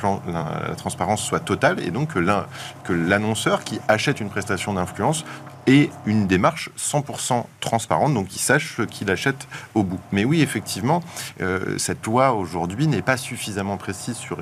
[0.77, 5.25] transparence soit totale, et donc que l'annonceur qui achète une prestation d'influence
[5.67, 9.99] et une démarche 100% transparente, donc il sache ce qu'il achète au bout.
[10.11, 11.03] Mais oui, effectivement,
[11.41, 14.39] euh, cette loi aujourd'hui n'est pas suffisamment précise sur,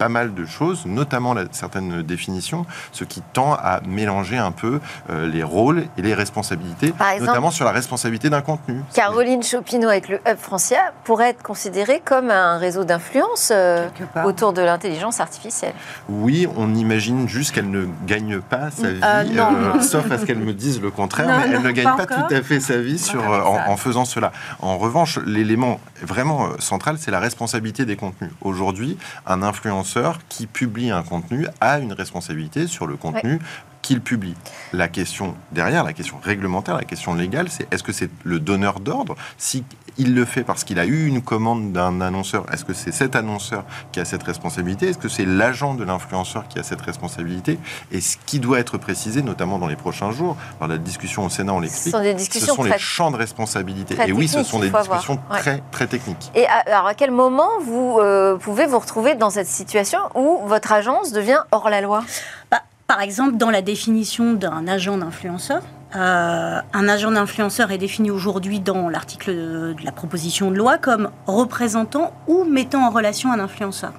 [0.00, 4.80] pas mal de choses, notamment la, certaines définitions, ce qui tend à mélanger un peu
[5.10, 8.80] euh, les rôles et les responsabilités, notamment sur la responsabilité d'un contenu.
[8.94, 13.88] Caroline Chopineau avec le Hub Francia pourrait être considérée comme un réseau d'influence euh,
[14.24, 15.74] autour de l'intelligence artificielle.
[16.08, 20.38] Oui, on imagine juste qu'elle ne gagne pas sa euh, vie, sauf à ce qu'elle
[20.38, 23.22] me dise le contraire, mais elle ne gagne pas, tout à fait sa vie sur,
[23.22, 24.32] en, faisant cela.
[24.60, 28.30] En revanche, l'élément vraiment central, c'est la responsabilité des contenus.
[28.40, 29.89] Aujourd'hui, un influenceur
[30.28, 33.38] qui publie un contenu a une responsabilité sur le contenu
[33.82, 34.34] qu'il publie.
[34.72, 38.80] La question derrière, la question réglementaire, la question légale, c'est est-ce que c'est le donneur
[38.80, 39.16] d'ordre?
[39.38, 39.64] Si
[39.98, 43.16] il le fait parce qu'il a eu une commande d'un annonceur, est-ce que c'est cet
[43.16, 44.88] annonceur qui a cette responsabilité?
[44.88, 47.58] Est-ce que c'est l'agent de l'influenceur qui a cette responsabilité?
[47.92, 51.28] Et ce qui doit être précisé, notamment dans les prochains jours, dans la discussion au
[51.28, 53.96] Sénat, on l'explique, ce sont, les champs de responsabilité.
[54.06, 56.30] Et oui, ce sont des discussions très, très techniques.
[56.34, 60.72] Et alors, à quel moment vous euh, pouvez vous retrouver dans cette situation où votre
[60.72, 62.04] agence devient hors la loi?
[62.50, 65.62] Bah, par exemple, dans la définition d'un agent d'influenceur,
[65.94, 71.08] euh, un agent d'influenceur est défini aujourd'hui dans l'article de la proposition de loi comme
[71.28, 73.92] représentant ou mettant en relation un influenceur.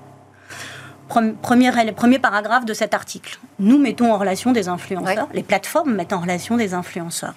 [1.08, 3.39] Premier, premier paragraphe de cet article.
[3.60, 7.36] Nous mettons en relation des influenceurs, les plateformes mettent en relation des influenceurs.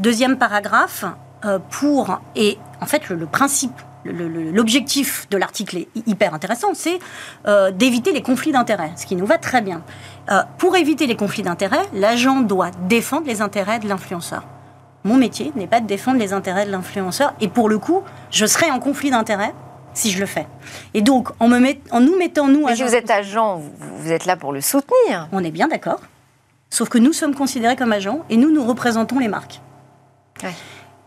[0.00, 1.04] Deuxième paragraphe,
[1.44, 6.98] euh, pour, et en fait le principe l'objectif de l'article est hyper intéressant, c'est
[7.46, 9.82] euh, d'éviter les conflits d'intérêts, ce qui nous va très bien.
[10.30, 14.44] Euh, pour éviter les conflits d'intérêts, l'agent doit défendre les intérêts de l'influenceur.
[15.04, 18.46] Mon métier n'est pas de défendre les intérêts de l'influenceur, et pour le coup, je
[18.46, 19.54] serai en conflit d'intérêts
[19.94, 20.46] si je le fais.
[20.94, 22.66] Et donc, en, me met, en nous mettant, nous...
[22.66, 23.60] Mais si vous êtes agent,
[23.96, 25.28] vous êtes là pour le soutenir.
[25.32, 26.00] On est bien d'accord.
[26.70, 29.60] Sauf que nous sommes considérés comme agents, et nous, nous représentons les marques.
[30.42, 30.54] Ouais.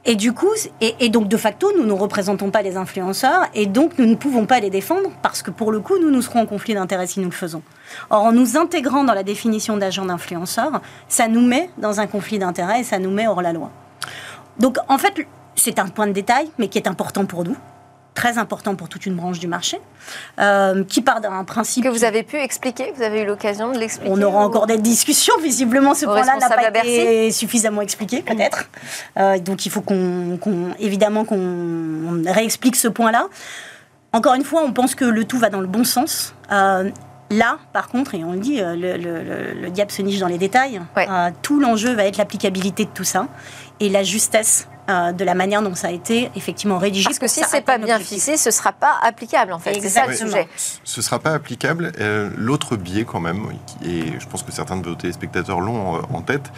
[0.04, 4.00] Et du coup, et, donc de facto, nous ne représentons pas les influenceurs et donc
[4.00, 6.46] nous ne pouvons pas les défendre parce que pour le coup, nous nous serons en
[6.48, 7.62] conflit d'intérêts si nous le faisons.
[8.10, 12.40] Or, en nous intégrant dans la définition d'agent d'influenceur, ça nous met dans un conflit
[12.40, 13.70] d'intérêts et ça nous met hors la loi.
[14.60, 15.14] Donc en fait,
[15.56, 17.56] c'est un point de détail, mais qui est important pour nous
[18.13, 19.80] très important pour toute une branche du marché,
[20.39, 21.84] euh, qui part d'un principe...
[21.84, 24.78] Que vous avez pu expliquer Vous avez eu l'occasion de l'expliquer On aura encore des
[24.78, 28.69] discussions, visiblement ce point-là n'a pas été suffisamment expliqué, peut-être.
[29.17, 30.38] Euh, donc il faut qu'on,
[30.80, 33.28] évidemment qu'on réexplique ce point-là.
[34.13, 36.36] Encore une fois, on pense que le tout va dans le bon sens.
[36.52, 36.89] Euh,
[37.30, 40.82] là, par contre, et on le dit, le, le, diable se niche dans les détails,
[41.41, 43.28] tout l'enjeu va être l'applicabilité de tout ça
[43.80, 47.06] et la justesse euh, de la manière dont ça a été effectivement rédigé.
[47.06, 49.80] Parce que si c'est pas bien fixé, ce sera pas applicable en fait.
[49.82, 50.48] C'est ça le sujet.
[50.84, 51.91] Ce sera pas applicable.
[52.00, 53.46] Euh, l'autre biais quand même,
[53.84, 56.52] et je pense que certains de vos téléspectateurs l'ont euh, en tête,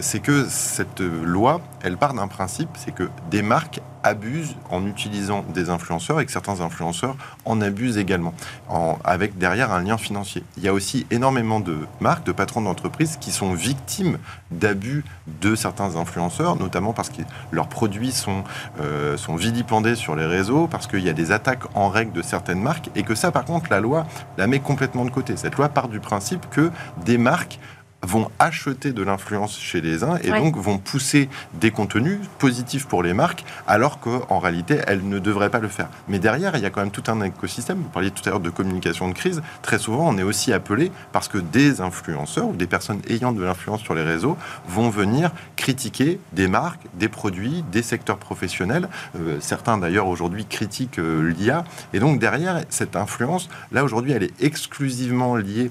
[0.00, 5.44] c'est que cette loi, elle part d'un principe, c'est que des marques abusent en utilisant
[5.54, 8.34] des influenceurs et que certains influenceurs en abusent également,
[8.68, 10.42] en, avec derrière un lien financier.
[10.56, 14.18] Il y a aussi énormément de marques, de patrons d'entreprises qui sont victimes
[14.50, 15.04] d'abus
[15.40, 18.44] de certains influenceurs, notamment parce que leurs produits sont,
[18.80, 22.22] euh, sont vilipendés sur les réseaux, parce qu'il y a des attaques en règle de
[22.22, 24.06] certaines marques, et que ça, par contre, la loi
[24.38, 25.36] la met complètement de côté.
[25.36, 26.70] Cette loi part du principe que
[27.04, 27.58] des marques
[28.02, 33.02] vont acheter de l'influence chez les uns et donc vont pousser des contenus positifs pour
[33.02, 35.88] les marques alors qu'en réalité elles ne devraient pas le faire.
[36.08, 37.78] Mais derrière il y a quand même tout un écosystème.
[37.78, 39.42] Vous parliez tout à l'heure de communication de crise.
[39.62, 43.42] Très souvent on est aussi appelé parce que des influenceurs ou des personnes ayant de
[43.42, 44.36] l'influence sur les réseaux
[44.68, 48.88] vont venir critiquer des marques, des produits, des secteurs professionnels.
[49.16, 54.22] Euh, certains d'ailleurs aujourd'hui critiquent euh, l'IA et donc derrière cette influence là aujourd'hui elle
[54.22, 55.70] est exclusivement liée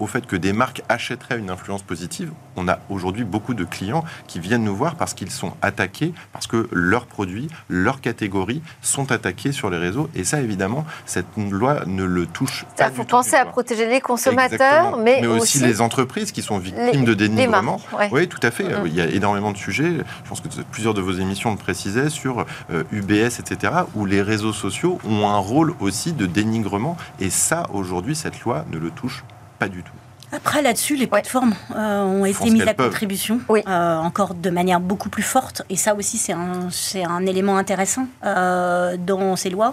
[0.00, 2.30] au fait que des marques achèteraient une influence positive.
[2.56, 6.46] On a aujourd'hui beaucoup de clients qui viennent nous voir parce qu'ils sont attaqués, parce
[6.46, 10.08] que leurs produits, leurs catégories sont attaqués sur les réseaux.
[10.14, 12.88] Et ça, évidemment, cette loi ne le touche pas.
[12.88, 17.14] Il faut penser à protéger les consommateurs, mais, aussi, les entreprises qui sont victimes de
[17.14, 17.80] dénigrement.
[18.10, 18.66] Oui, tout à fait.
[18.86, 19.98] Il y a énormément de sujets.
[20.24, 22.46] Je pense que plusieurs de vos émissions le précisaient sur
[22.92, 26.96] UBS, euh, etc., où les réseaux sociaux ont un rôle aussi de dénigrement.
[27.20, 29.92] Et ça, aujourd'hui, cette loi ne le touche pas du tout.
[30.30, 33.62] Après, là-dessus, les plateformes euh, ont été mises à contribution, oui.
[33.66, 35.62] Euh, encore de manière beaucoup plus forte.
[35.70, 36.68] Et ça aussi, c'est un,
[37.08, 39.72] un, élément intéressant euh, dans ces lois,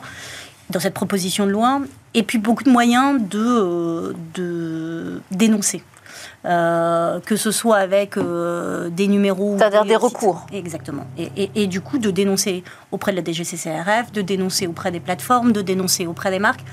[0.70, 1.82] dans cette proposition de loi.
[2.14, 5.84] Et puis, beaucoup de moyens de, de dénoncer.
[6.46, 9.56] Euh, que ce soit avec euh, des numéros.
[9.58, 10.46] C'est-à-dire des recours.
[10.54, 11.08] Exactement.
[11.18, 15.52] Et, et, du coup, de dénoncer auprès de la DGCCRF, de dénoncer auprès des plateformes,
[15.54, 16.64] de dénoncer auprès des marques.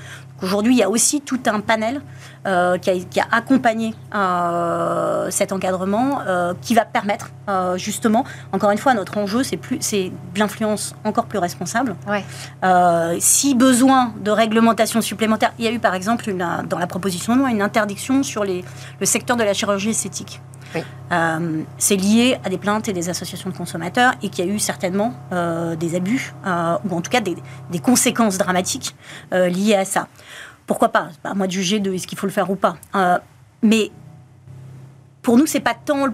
[0.41, 2.01] Aujourd'hui, il y a aussi tout un panel
[2.45, 3.95] euh, qui, a, qui, a, accompagné
[5.29, 6.19] cet encadrement
[6.61, 7.31] qui va permettre
[7.75, 11.95] justement, encore une fois, notre enjeu, c'est plus, c'est l'influence encore plus responsable.
[12.07, 12.23] Ouais.
[13.19, 17.35] si besoin de réglementation supplémentaire, il y a eu par exemple une, dans la proposition
[17.35, 18.63] de loi une interdiction sur les,
[18.99, 20.41] le secteur de la chirurgie esthétique.
[21.11, 24.51] Euh, c'est lié à des plaintes et des associations de consommateurs et qu'il y a
[24.51, 27.35] eu certainement euh, des abus euh, ou en tout cas des,
[27.81, 28.95] conséquences dramatiques
[29.31, 30.07] liées à ça.
[30.65, 31.09] Pourquoi pas?
[31.21, 32.77] Pas à moi de juger de est-ce qu'il faut le faire ou pas.
[33.61, 33.91] mais
[35.21, 36.07] pour nous, c'est pas tant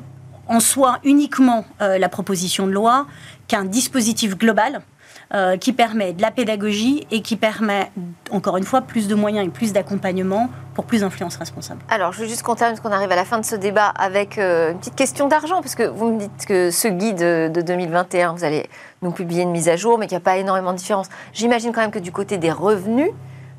[0.48, 3.06] en soi uniquement la proposition de loi
[3.48, 4.82] qu'un dispositif global
[5.34, 7.92] euh, qui permet de la pédagogie et qui permet,
[8.32, 11.82] encore une fois, plus de moyens et plus d'accompagnement pour plus d'influence responsable.
[11.90, 14.38] Alors, je veux juste compter, parce qu'on arrive à la fin de ce débat avec
[14.38, 18.34] euh, une petite question d'argent, parce que vous me dites que ce guide de 2021,
[18.34, 18.68] vous allez
[19.02, 21.10] nous publier une mise à jour, mais qu'il n'y a pas énormément de différence.
[21.34, 23.12] J'imagine quand même que du côté des revenus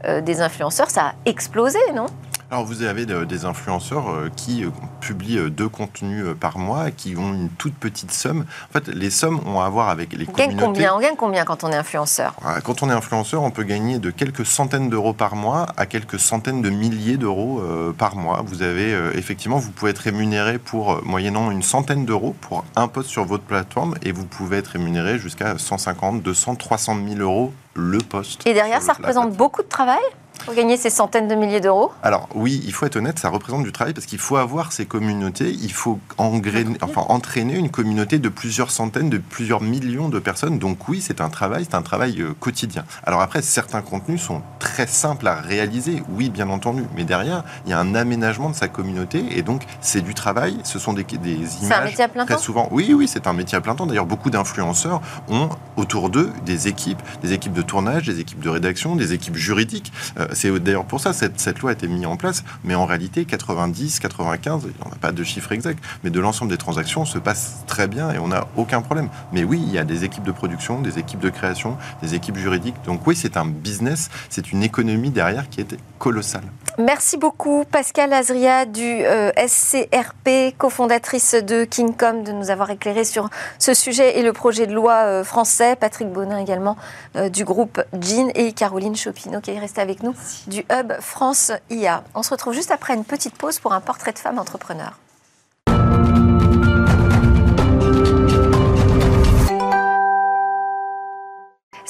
[0.07, 2.07] euh, des influenceurs, ça a explosé, non?
[2.51, 7.17] Alors vous avez des influenceurs euh, qui euh, publient euh, deux contenus par mois, qui
[7.17, 8.45] ont une toute petite somme.
[8.69, 10.65] En fait, les sommes ont à voir avec les on communautés.
[10.65, 10.95] Combien?
[10.95, 12.35] On gagne combien quand on est influenceur?
[12.65, 16.19] Quand on est influenceur, on peut gagner de quelques centaines d'euros par mois à quelques
[16.19, 17.63] centaines de milliers d'euros
[17.97, 18.43] par mois.
[18.45, 23.11] Vous avez effectivement, vous pouvez être rémunéré pour moyennant une centaine d'euros pour un poste
[23.11, 27.99] sur votre plateforme et vous pouvez être rémunéré jusqu'à 150, 200, 300 000 euros le
[27.99, 28.47] poste.
[28.47, 30.01] Et derrière, ça représente beaucoup de travail?
[30.45, 33.63] Pour gagner ces centaines de milliers d'euros Alors oui, il faut être honnête, ça représente
[33.63, 38.29] du travail parce qu'il faut avoir ces communautés, il faut enfin, entraîner une communauté de
[38.29, 40.59] plusieurs centaines, de plusieurs millions de personnes.
[40.59, 42.85] Donc oui, c'est un travail, c'est un travail euh, quotidien.
[43.05, 47.71] Alors après, certains contenus sont très simples à réaliser, oui, bien entendu, mais derrière, il
[47.71, 51.05] y a un aménagement de sa communauté et donc c'est du travail, ce sont des,
[51.05, 51.49] des images.
[51.61, 53.75] C'est un métier à plein temps Très souvent, oui, oui, c'est un métier à plein
[53.75, 53.87] temps.
[53.87, 58.49] D'ailleurs, beaucoup d'influenceurs ont autour d'eux des équipes, des équipes de tournage, des équipes de
[58.49, 59.93] rédaction, des équipes juridiques.
[60.19, 63.25] Euh, c'est d'ailleurs pour ça cette, loi a été mise en place, mais en réalité
[63.25, 67.65] 90, 95, on n'a pas de chiffre exact, mais de l'ensemble des transactions se passe
[67.67, 69.09] très bien et on n'a aucun problème.
[69.33, 72.37] Mais oui, il y a des équipes de production, des équipes de création, des équipes
[72.37, 72.77] juridiques.
[72.87, 76.45] Donc oui, c'est un business, c'est une économie derrière qui est colossale.
[76.79, 83.29] Merci beaucoup Pascal Azria du euh, SCRP, cofondatrice de Kingcom, de nous avoir éclairé sur
[83.59, 85.77] ce sujet et le projet de loi euh, français.
[85.77, 86.77] Patrick Bonin également
[87.17, 90.15] euh, du groupe Jean et Caroline Chopino qui est restée avec nous
[90.47, 92.05] du Hub France IA.
[92.15, 94.99] On se retrouve juste après une petite pause pour un portrait de femme entrepreneur.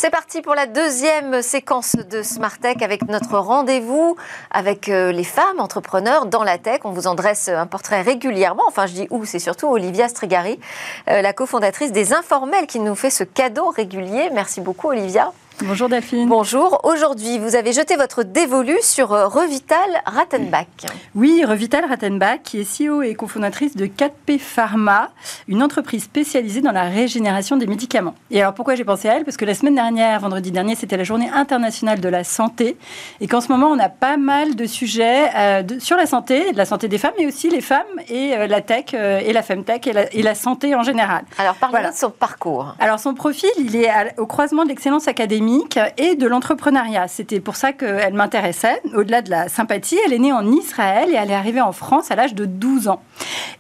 [0.02, 4.16] C'est parti pour la deuxième séquence de Smart Tech avec notre rendez-vous
[4.50, 6.80] avec euh, les femmes entrepreneurs dans la tech.
[6.84, 8.62] On vous en dresse un portrait régulièrement.
[8.66, 10.58] Enfin, je dis où, c'est surtout Olivia Strigari,
[11.10, 14.30] euh, la cofondatrice des Informels, qui nous fait ce cadeau régulier.
[14.32, 15.34] Merci beaucoup, Olivia.
[15.62, 16.26] Bonjour Delphine.
[16.26, 16.80] Bonjour.
[16.84, 20.66] Aujourd'hui, vous avez jeté votre dévolu sur euh, Revital Rattenbach.
[21.14, 25.10] Oui, Revital Rattenbach, qui est CEO et cofondatrice de 4P Pharma,
[25.48, 28.14] une entreprise spécialisée dans la régénération des médicaments.
[28.30, 29.24] Et alors pourquoi j'ai pensé à elle?
[29.24, 32.78] Parce que la semaine dernière, vendredi dernier, c'était la journée internationale de la santé.
[33.20, 36.64] Et qu'en ce moment, on a pas mal de sujets euh, sur la santé, la
[36.64, 39.92] santé des femmes, mais aussi les femmes et euh, la tech et la femtech et
[39.92, 41.24] la, et la santé en général.
[41.36, 42.74] Alors parlez de son parcours.
[42.78, 45.49] Alors son profil, il est au croisement de l'excellence académique
[45.96, 47.08] et de l'entrepreneuriat.
[47.08, 48.80] C'était pour ça qu'elle m'intéressait.
[48.94, 52.10] Au-delà de la sympathie, elle est née en Israël et elle est arrivée en France
[52.10, 53.02] à l'âge de 12 ans.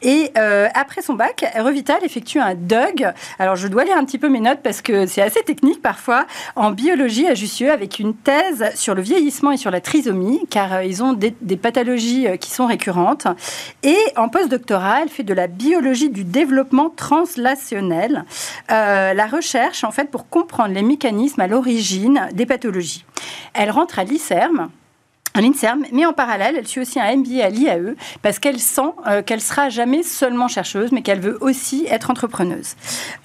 [0.02, 3.06] Et euh, après son bac, Revital effectue un DUG.
[3.38, 6.26] Alors je dois lire un petit peu mes notes parce que c'est assez technique parfois,
[6.56, 10.74] en biologie à Jussieu avec une thèse sur le vieillissement et sur la trisomie, car
[10.74, 13.26] euh, ils ont des, pathologies euh, qui sont récurrentes.
[13.82, 18.24] Et en postdoctorat, elle fait de la biologie du développement translationnel,
[18.68, 21.79] la recherche en fait pour comprendre les mécanismes à l'origine
[22.32, 23.04] des pathologies.
[23.54, 24.70] Elle rentre à l'ICERM,
[25.36, 29.22] l'INSERM, mais en parallèle, elle suit aussi un MBA à l'IAE parce qu'elle sent euh,
[29.22, 32.74] qu'elle sera jamais seulement chercheuse, mais qu'elle veut aussi être entrepreneuse.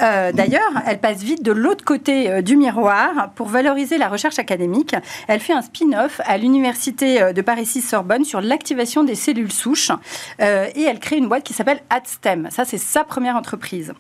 [0.02, 4.40] Euh, d'ailleurs, elle passe vite de l'autre côté euh, du miroir pour valoriser la recherche
[4.40, 4.96] académique.
[5.28, 9.92] Elle fait un spin-off à l'université de Paris-6-Sorbonne sur l'activation des cellules souches
[10.40, 12.50] et elle crée une boîte qui s'appelle AdStem.
[12.52, 13.94] Ça, c'est sa première entreprise.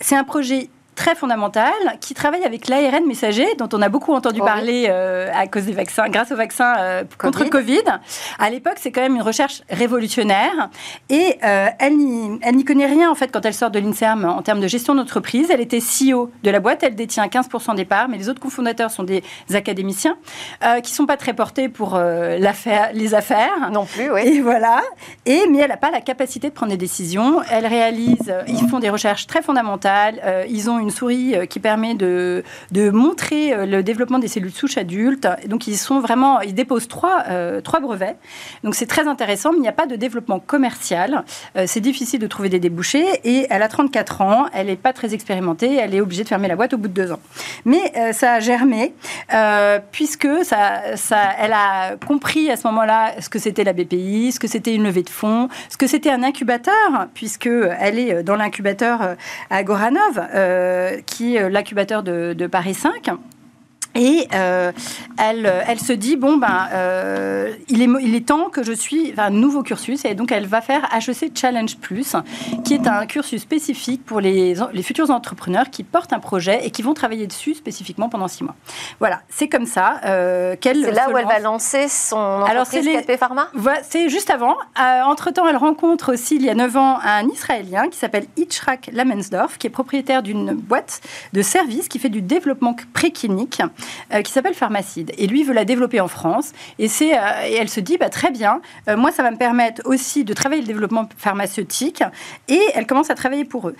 [0.00, 4.40] C'est un projet très fondamentale qui travaille avec l'ARN messager, dont on a beaucoup entendu
[4.40, 7.84] parler euh, à cause des vaccins, grâce aux vaccins euh, contre le Covid.
[8.40, 10.70] À l'époque, c'est quand même une recherche révolutionnaire
[11.08, 11.96] et euh, elle
[12.56, 15.48] n'y connaît rien en fait quand elle sort de l'INSERM en termes de gestion d'entreprise.
[15.52, 18.90] Elle était CEO de la boîte, elle détient 15% des parts, mais les autres cofondateurs
[18.90, 19.22] sont des
[19.54, 20.16] académiciens
[20.82, 23.70] qui sont pas très portés pour les affaires.
[23.70, 24.22] Non plus, oui.
[24.24, 24.82] Et voilà.
[25.26, 27.40] Et mais elle n'a pas la capacité de prendre des décisions.
[27.50, 30.46] Elle réalise, ils font des recherches très fondamentales.
[30.48, 34.52] ils ont une souris euh, qui permet de, de montrer euh, le développement des cellules
[34.52, 35.28] souches adultes.
[35.46, 38.16] Donc, ils sont vraiment, ils déposent trois, euh, trois brevets.
[38.64, 41.24] Donc, c'est très intéressant, mais il n'y a pas de développement commercial.
[41.66, 43.06] c'est difficile de trouver des débouchés.
[43.24, 46.48] Et elle a 34 ans, elle n'est pas très expérimentée, elle est obligée de fermer
[46.48, 47.20] la boîte au bout de deux ans.
[47.64, 48.94] Mais ça a germé,
[49.92, 54.40] puisque ça, ça, elle a compris à ce moment-là ce que c'était la BPI, ce
[54.40, 58.36] que c'était une levée de fonds, ce que c'était un incubateur, puisque elle est dans
[58.36, 59.16] l'incubateur
[59.50, 60.18] à Goranov.
[60.78, 63.10] Euh, qui est l'incubateur de, de Paris 5.
[63.94, 64.70] Et euh,
[65.18, 69.14] elle, elle se dit bon ben euh, il, est, il est temps que je suis
[69.16, 72.14] un nouveau cursus et donc elle va faire HEC Challenge Plus
[72.64, 76.70] qui est un cursus spécifique pour les, les futurs entrepreneurs qui portent un projet et
[76.70, 78.54] qui vont travailler dessus spécifiquement pendant six mois.
[79.00, 80.84] Voilà, c'est comme ça euh, qu'elle.
[80.84, 83.48] C'est là où elle va lancer son entreprise Alors, KP Pharma?
[83.82, 84.56] c'est juste avant.
[84.76, 88.90] entre temps, elle rencontre aussi il y a neuf ans un Israélien qui s'appelle Itzhak
[88.92, 91.00] Lamensdorf qui est propriétaire d'une boîte
[91.32, 93.62] de services qui fait du développement préclinique
[94.12, 95.12] euh, qui s'appelle Pharmacide.
[95.18, 96.52] Et lui veut la développer en France.
[96.78, 97.20] Et, c'est, euh,
[97.58, 100.62] elle se dit, bah, très bien, euh, moi, ça va me permettre aussi de travailler
[100.62, 102.02] le développement pharmaceutique.
[102.48, 103.76] Et elle commence à travailler pour eux,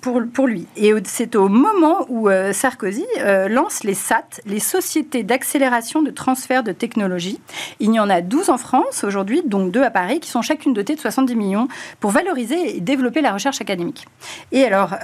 [0.00, 0.66] pour, pour lui.
[0.76, 3.06] Et c'est au moment où Sarkozy
[3.48, 7.40] lance les SAT, les sociétés d'accélération de transfert de technologie.
[7.80, 10.72] Il y en a 12 en France aujourd'hui, donc deux à Paris, qui sont chacune
[10.72, 11.68] dotées de 70 millions
[11.98, 14.06] pour valoriser et développer la recherche académique.
[14.52, 14.94] Et alors,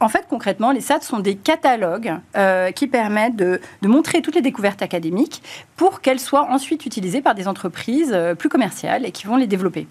[0.00, 2.14] en fait, concrètement, les SAT sont des catalogues
[2.74, 5.42] qui permettent de, montrer toutes les découvertes académiques
[5.76, 9.46] pour qu'elles soient ensuite utilisées par des entreprises euh, plus commerciales et qui vont les
[9.46, 9.86] développer.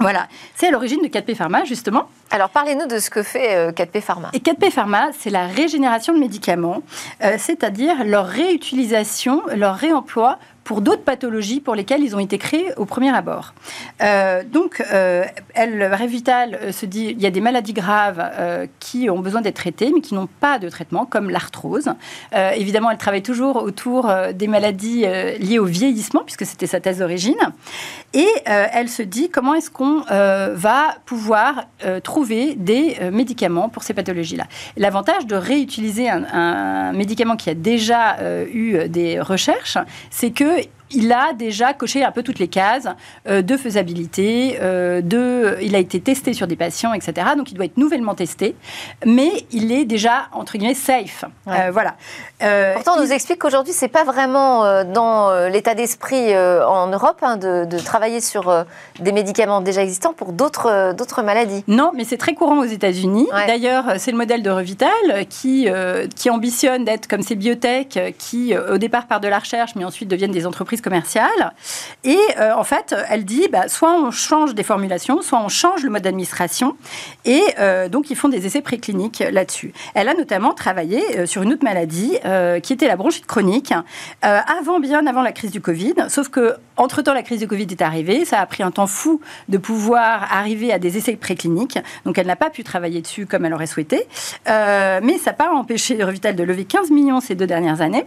[0.00, 2.08] Voilà, c'est à l'origine de 4P Pharma, justement.
[2.30, 4.30] Alors, parlez-nous de ce que fait 4P euh, Pharma.
[4.32, 6.82] Et 4P Pharma, c'est la régénération de médicaments,
[7.22, 10.38] euh, c'est-à-dire leur réutilisation, leur réemploi
[10.70, 13.54] pour d'autres pathologies pour lesquelles ils ont été créés au premier abord.
[14.04, 18.22] Euh, donc, euh, elle, Révital euh, se dit il y a des maladies graves
[18.78, 21.88] qui ont besoin d'être traitées, mais qui n'ont pas de traitement, comme l'arthrose.
[22.54, 25.04] évidemment, elle travaille toujours autour des maladies
[25.40, 27.40] liées au vieillissement, puisque c'était sa thèse d'origine.
[28.14, 31.64] Et elle se dit comment est-ce qu'on va pouvoir
[32.04, 34.44] trouver des médicaments pour ces pathologies-là?
[34.76, 38.18] L'avantage de réutiliser un, médicament qui a déjà
[38.52, 39.78] eu des recherches,
[40.10, 40.70] c'est que い。
[40.92, 42.88] Il a déjà coché un peu toutes les cases
[43.28, 47.28] euh, de faisabilité, euh, de, il a été testé sur des patients, etc.
[47.36, 48.56] Donc il doit être nouvellement testé,
[49.04, 51.24] mais il est déjà entre guillemets safe.
[51.48, 51.94] Euh, voilà.
[52.74, 57.78] Pourtant, on nous explique qu'aujourd'hui c'est pas vraiment dans l'état d'esprit en Europe hein, de,
[57.78, 58.64] travailler sur
[58.98, 61.64] des médicaments déjà existants pour d'autres d'autres maladies.
[61.68, 63.28] Non, mais c'est très courant aux États-Unis.
[63.46, 65.68] D'ailleurs, c'est le modèle de Revital qui
[66.16, 70.08] qui ambitionne d'être comme ces biotech qui au départ partent de la recherche, mais ensuite
[70.08, 71.52] deviennent des entreprises commerciale.
[72.04, 75.82] Et euh, en fait, elle dit, bah, soit on change des formulations, soit on change
[75.82, 76.76] le mode d'administration.
[77.24, 79.72] Et euh, donc, ils font des essais précliniques là-dessus.
[79.94, 82.18] Elle a notamment travaillé euh, sur une autre maladie
[82.62, 83.72] qui était la bronchite chronique,
[84.22, 85.94] avant, bien avant la crise du Covid.
[86.08, 88.24] Sauf que, entre-temps, la crise du Covid est arrivée.
[88.24, 91.78] Ça a pris un temps fou de pouvoir arriver à des essais précliniques.
[92.04, 94.06] Donc, elle n'a pas pu travailler dessus comme elle aurait souhaité.
[94.46, 98.06] mais ça n'a pas empêché Revital de lever 15 millions ces deux dernières années,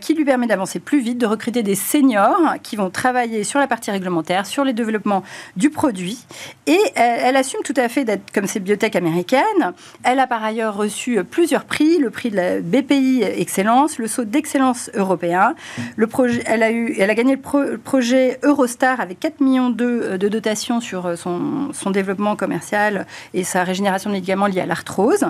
[0.00, 3.60] qui lui permet d'avancer plus vite, de recruter des des seniors qui vont travailler sur
[3.60, 5.22] la partie réglementaire, sur les développements
[5.54, 6.18] du produit.
[6.66, 9.72] Et elle, assume tout à fait d'être comme ces biotech américaines.
[10.02, 14.24] Elle a par ailleurs reçu plusieurs prix, le prix de la BPI Excellence, le saut
[14.24, 15.54] d'excellence européen.
[15.94, 20.16] Le projet, elle, a eu, elle a gagné le, projet Eurostar avec 4 millions de,
[20.16, 25.24] de dotation sur son, son, développement commercial et sa régénération de médicaments liés à l'arthrose.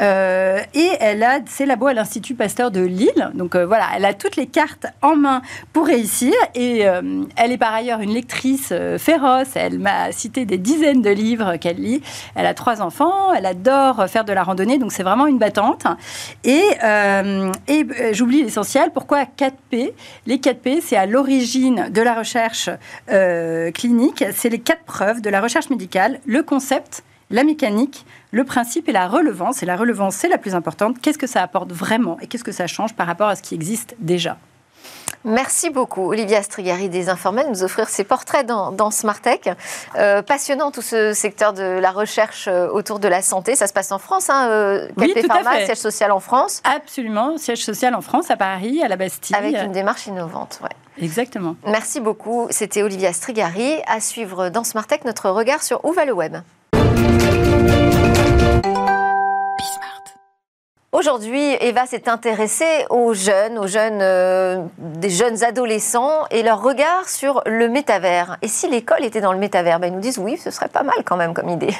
[0.00, 3.30] Euh, et elle a ses labos à l'Institut Pasteur de Lille.
[3.34, 5.42] Donc euh, voilà, elle a toutes les cartes en main
[5.72, 6.32] pour réussir.
[6.54, 9.48] Et euh, elle est par ailleurs une lectrice euh, féroce.
[9.54, 12.02] Elle m'a cité des dizaines de livres qu'elle lit.
[12.34, 13.32] Elle a trois enfants.
[13.32, 14.78] Elle adore faire de la randonnée.
[14.78, 15.86] Donc c'est vraiment une battante.
[16.44, 18.90] Et, euh, et j'oublie l'essentiel.
[18.92, 19.92] Pourquoi 4P
[20.26, 22.70] Les 4P, c'est à l'origine de la recherche
[23.74, 24.24] clinique.
[24.34, 26.20] C'est les quatre preuves de la recherche médicale.
[26.26, 29.62] Le concept, la mécanique, le principe et la relevance.
[29.62, 31.00] Et la relevance, c'est la plus importante.
[31.00, 33.54] Qu'est-ce que ça apporte vraiment et qu'est-ce que ça change par rapport à ce qui
[33.54, 34.38] existe déjà?
[35.24, 39.48] Merci beaucoup, Olivia Strigari des Informels, nous offrir ces portraits dans, dans Smartech.
[39.96, 43.56] Euh, passionnant tout ce secteur de la recherche euh, autour de la santé.
[43.56, 46.60] Ça se passe en France, hein, euh, oui, Pharma, siège social en France.
[46.64, 49.34] Absolument, siège social en France, à Paris, à la Bastille.
[49.34, 50.68] Avec une démarche innovante, ouais.
[51.02, 51.56] Exactement.
[51.66, 52.46] Merci beaucoup.
[52.50, 53.80] C'était Olivia Strigari.
[53.86, 56.36] À suivre dans Smartech, notre regard sur où va le web.
[60.94, 67.08] Aujourd'hui, Eva s'est intéressée aux jeunes, aux jeunes, euh, des jeunes adolescents et leur regard
[67.08, 68.36] sur le métavers.
[68.42, 70.84] Et si l'école était dans le métavers ben, Ils nous disent oui, ce serait pas
[70.84, 71.74] mal quand même comme idée.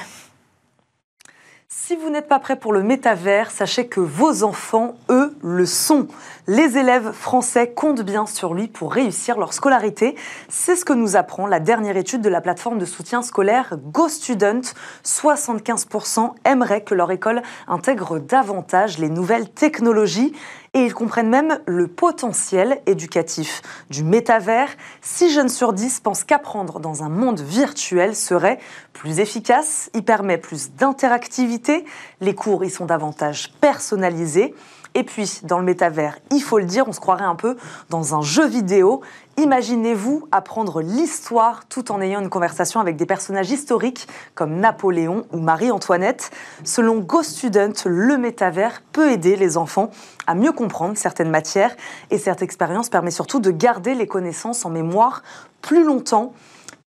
[1.69, 6.07] Si vous n'êtes pas prêt pour le métavers, sachez que vos enfants, eux, le sont.
[6.47, 10.15] Les élèves français comptent bien sur lui pour réussir leur scolarité.
[10.49, 14.61] C'est ce que nous apprend la dernière étude de la plateforme de soutien scolaire GoStudent.
[15.03, 20.33] 75% aimeraient que leur école intègre davantage les nouvelles technologies
[20.73, 24.69] et ils comprennent même le potentiel éducatif du métavers.
[25.01, 28.59] 6 jeunes sur 10 pensent qu'apprendre dans un monde virtuel serait
[28.93, 31.85] plus efficace, il permet plus d'interactivité,
[32.19, 34.55] les cours y sont davantage personnalisés.
[34.97, 37.57] Et puis, dans le métavers, il faut le dire, on se croirait un peu
[37.89, 39.01] dans un jeu vidéo.
[39.37, 45.39] Imaginez-vous apprendre l'histoire tout en ayant une conversation avec des personnages historiques comme Napoléon ou
[45.39, 46.31] Marie-Antoinette.
[46.63, 49.91] Selon GoStudent, le métavers peut aider les enfants
[50.27, 51.75] à mieux comprendre certaines matières
[52.09, 55.23] et cette expérience permet surtout de garder les connaissances en mémoire
[55.61, 56.33] plus longtemps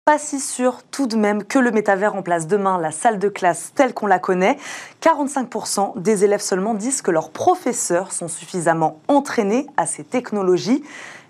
[0.06, 3.72] pas si sûr tout de même que le métavers remplace demain la salle de classe
[3.74, 4.60] telle qu'on la connaît.
[5.02, 10.84] 45% des élèves seulement disent que leurs professeurs sont suffisamment entraînés à ces technologies.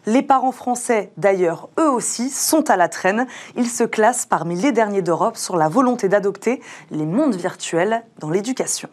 [0.05, 3.28] Les parents français, d'ailleurs, eux aussi, sont à la traîne.
[3.55, 6.61] Ils se classent parmi les derniers d'Europe sur la volonté d'adopter
[6.91, 8.89] les mondes virtuels dans l'éducation.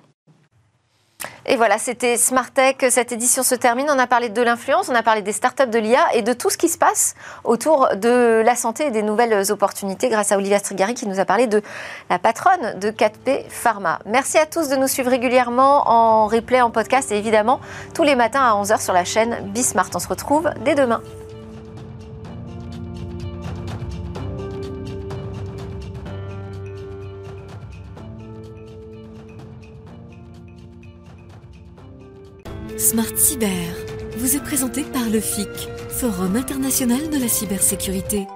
[1.46, 2.76] Et voilà, c'était Smart Tech.
[2.90, 3.86] Cette édition se termine.
[3.90, 6.50] On a parlé de l'influence, on a parlé des startups de l'IA et de tout
[6.50, 7.14] ce qui se passe
[7.44, 11.24] autour de la santé et des nouvelles opportunités grâce à Olivia Strigari qui nous a
[11.24, 11.62] parlé de
[12.10, 13.98] la patronne de 4P Pharma.
[14.06, 17.60] Merci à tous de nous suivre régulièrement en replay, en podcast et évidemment
[17.94, 19.90] tous les matins à 11h sur la chaîne Bismart.
[19.94, 21.02] On se retrouve dès demain.
[32.82, 33.76] Smart Cyber
[34.16, 35.46] vous est présenté par le FIC,
[35.88, 38.26] Forum international de la cybersécurité.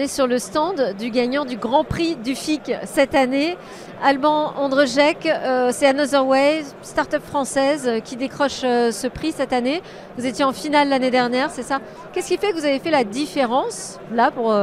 [0.00, 3.56] Est sur le stand du gagnant du Grand Prix du FIC cette année.
[4.02, 9.52] Alban Andrejek, euh, c'est Another Way, start-up française euh, qui décroche euh, ce prix cette
[9.52, 9.82] année.
[10.16, 11.80] Vous étiez en finale l'année dernière, c'est ça?
[12.12, 14.54] Qu'est-ce qui fait que vous avez fait la différence là pour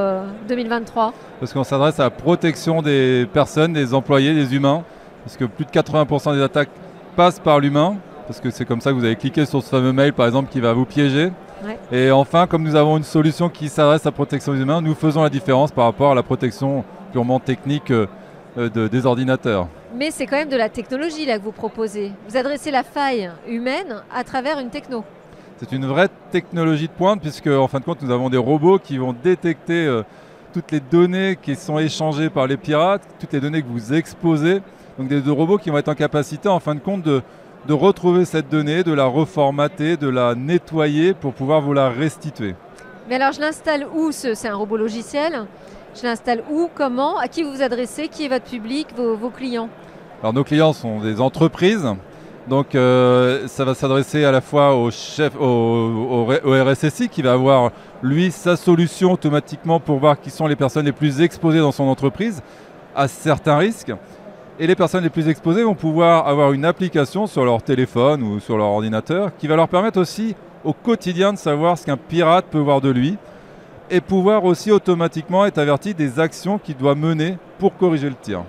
[0.47, 4.83] 2023 Parce qu'on s'adresse à la protection des personnes, des employés, des humains.
[5.23, 6.69] Parce que plus de 80% des attaques
[7.15, 7.97] passent par l'humain.
[8.27, 10.51] Parce que c'est comme ça que vous avez cliqué sur ce fameux mail par exemple
[10.51, 11.31] qui va vous piéger.
[11.91, 14.95] Et enfin, comme nous avons une solution qui s'adresse à la protection des humains, nous
[14.95, 18.07] faisons la différence par rapport à la protection purement technique euh,
[18.55, 19.67] des ordinateurs.
[19.95, 22.11] Mais c'est quand même de la technologie là que vous proposez.
[22.27, 25.03] Vous adressez la faille humaine à travers une techno.
[25.57, 28.77] C'est une vraie technologie de pointe puisque en fin de compte nous avons des robots
[28.77, 30.03] qui vont détecter euh,
[30.53, 34.61] toutes les données qui sont échangées par les pirates, toutes les données que vous exposez.
[34.97, 37.21] Donc des, robots qui vont être en capacité en fin de compte de,
[37.68, 42.55] de retrouver cette donnée, de la reformater, de la nettoyer pour pouvoir vous la restituer.
[43.09, 45.45] Mais alors je l'installe où C'est un robot logiciel?
[45.95, 47.18] Je l'installe où Comment?
[47.18, 48.07] À qui vous vous adressez?
[48.07, 49.70] Qui est votre public, vos, clients?
[50.22, 51.88] Alors nos clients sont des entreprises.
[52.47, 57.72] Donc euh, ça va s'adresser à la fois au chef, au, RSSI qui va avoir
[58.01, 61.84] lui sa solution automatiquement pour voir qui sont les personnes les plus exposées dans son
[61.86, 62.41] entreprise
[62.95, 63.91] à certains risques.
[64.59, 68.39] Et les personnes les plus exposées vont pouvoir avoir une application sur leur téléphone ou
[68.39, 72.45] sur leur ordinateur qui va leur permettre aussi au quotidien de savoir ce qu'un pirate
[72.49, 73.17] peut voir de lui
[73.91, 78.45] et pouvoir aussi automatiquement être averti des actions qu'il doit mener pour corriger le tir.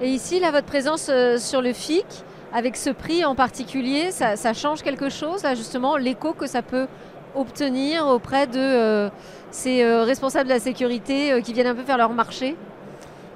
[0.00, 2.06] Et ici, là, votre présence euh, sur le FIC,
[2.54, 6.86] avec ce prix en particulier, ça, change quelque chose, là, justement, l'écho que ça peut
[7.34, 9.10] obtenir auprès de euh,
[9.50, 12.56] ces euh, responsables de la sécurité qui viennent un peu faire leur marché?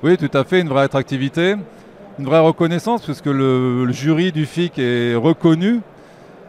[0.03, 1.57] Oui, tout à fait, une vraie attractivité,
[2.19, 5.81] une vraie reconnaissance, puisque le, le jury du FIC est reconnu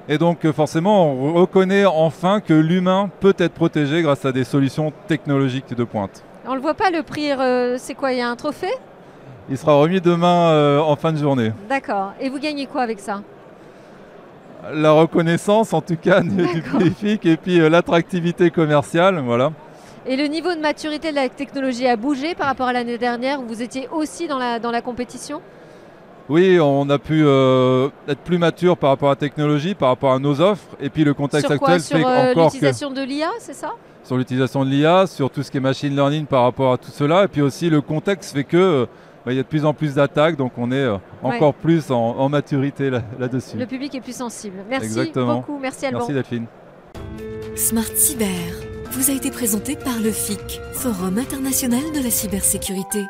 [0.09, 4.43] et donc euh, forcément, on reconnaît enfin que l'humain peut être protégé grâce à des
[4.43, 6.23] solutions technologiques de pointe.
[6.45, 8.73] On ne le voit pas le prix, euh, c'est quoi Il y a un trophée?
[9.49, 11.53] Il sera remis demain euh, en fin de journée.
[11.69, 12.13] D'accord.
[12.19, 13.21] Et vous gagnez quoi avec ça?
[14.73, 19.51] La reconnaissance en tout cas du prix et puis l'attractivité commerciale, voilà.
[20.05, 23.39] Et le niveau de maturité de la technologie a bougé par rapport à l'année dernière
[23.39, 25.41] où vous étiez aussi dans la, dans la compétition?
[26.29, 30.13] Oui, on a pu euh, être plus mature par rapport à la technologie, par rapport
[30.13, 30.75] à nos offres.
[30.81, 33.73] Et puis le contexte actuel fait euh, encore l'utilisation de l'IA, c'est ça?
[34.03, 36.91] Sur l'utilisation de l'IA, sur tout ce qui est machine learning par rapport à tout
[36.91, 37.23] cela.
[37.25, 38.85] Et puis aussi le contexte fait que euh,
[39.25, 40.85] bah, il y a de plus en plus d'attaques, donc on est
[41.21, 43.55] encore plus en, maturité là-dessus.
[43.57, 44.57] le public est plus sensible.
[44.69, 45.99] Merci beaucoup, merci Alban.
[45.99, 46.45] Merci Delphine.
[47.55, 53.09] Smart Cyber vous a été présenté par le FIC, Forum international de la cybersécurité.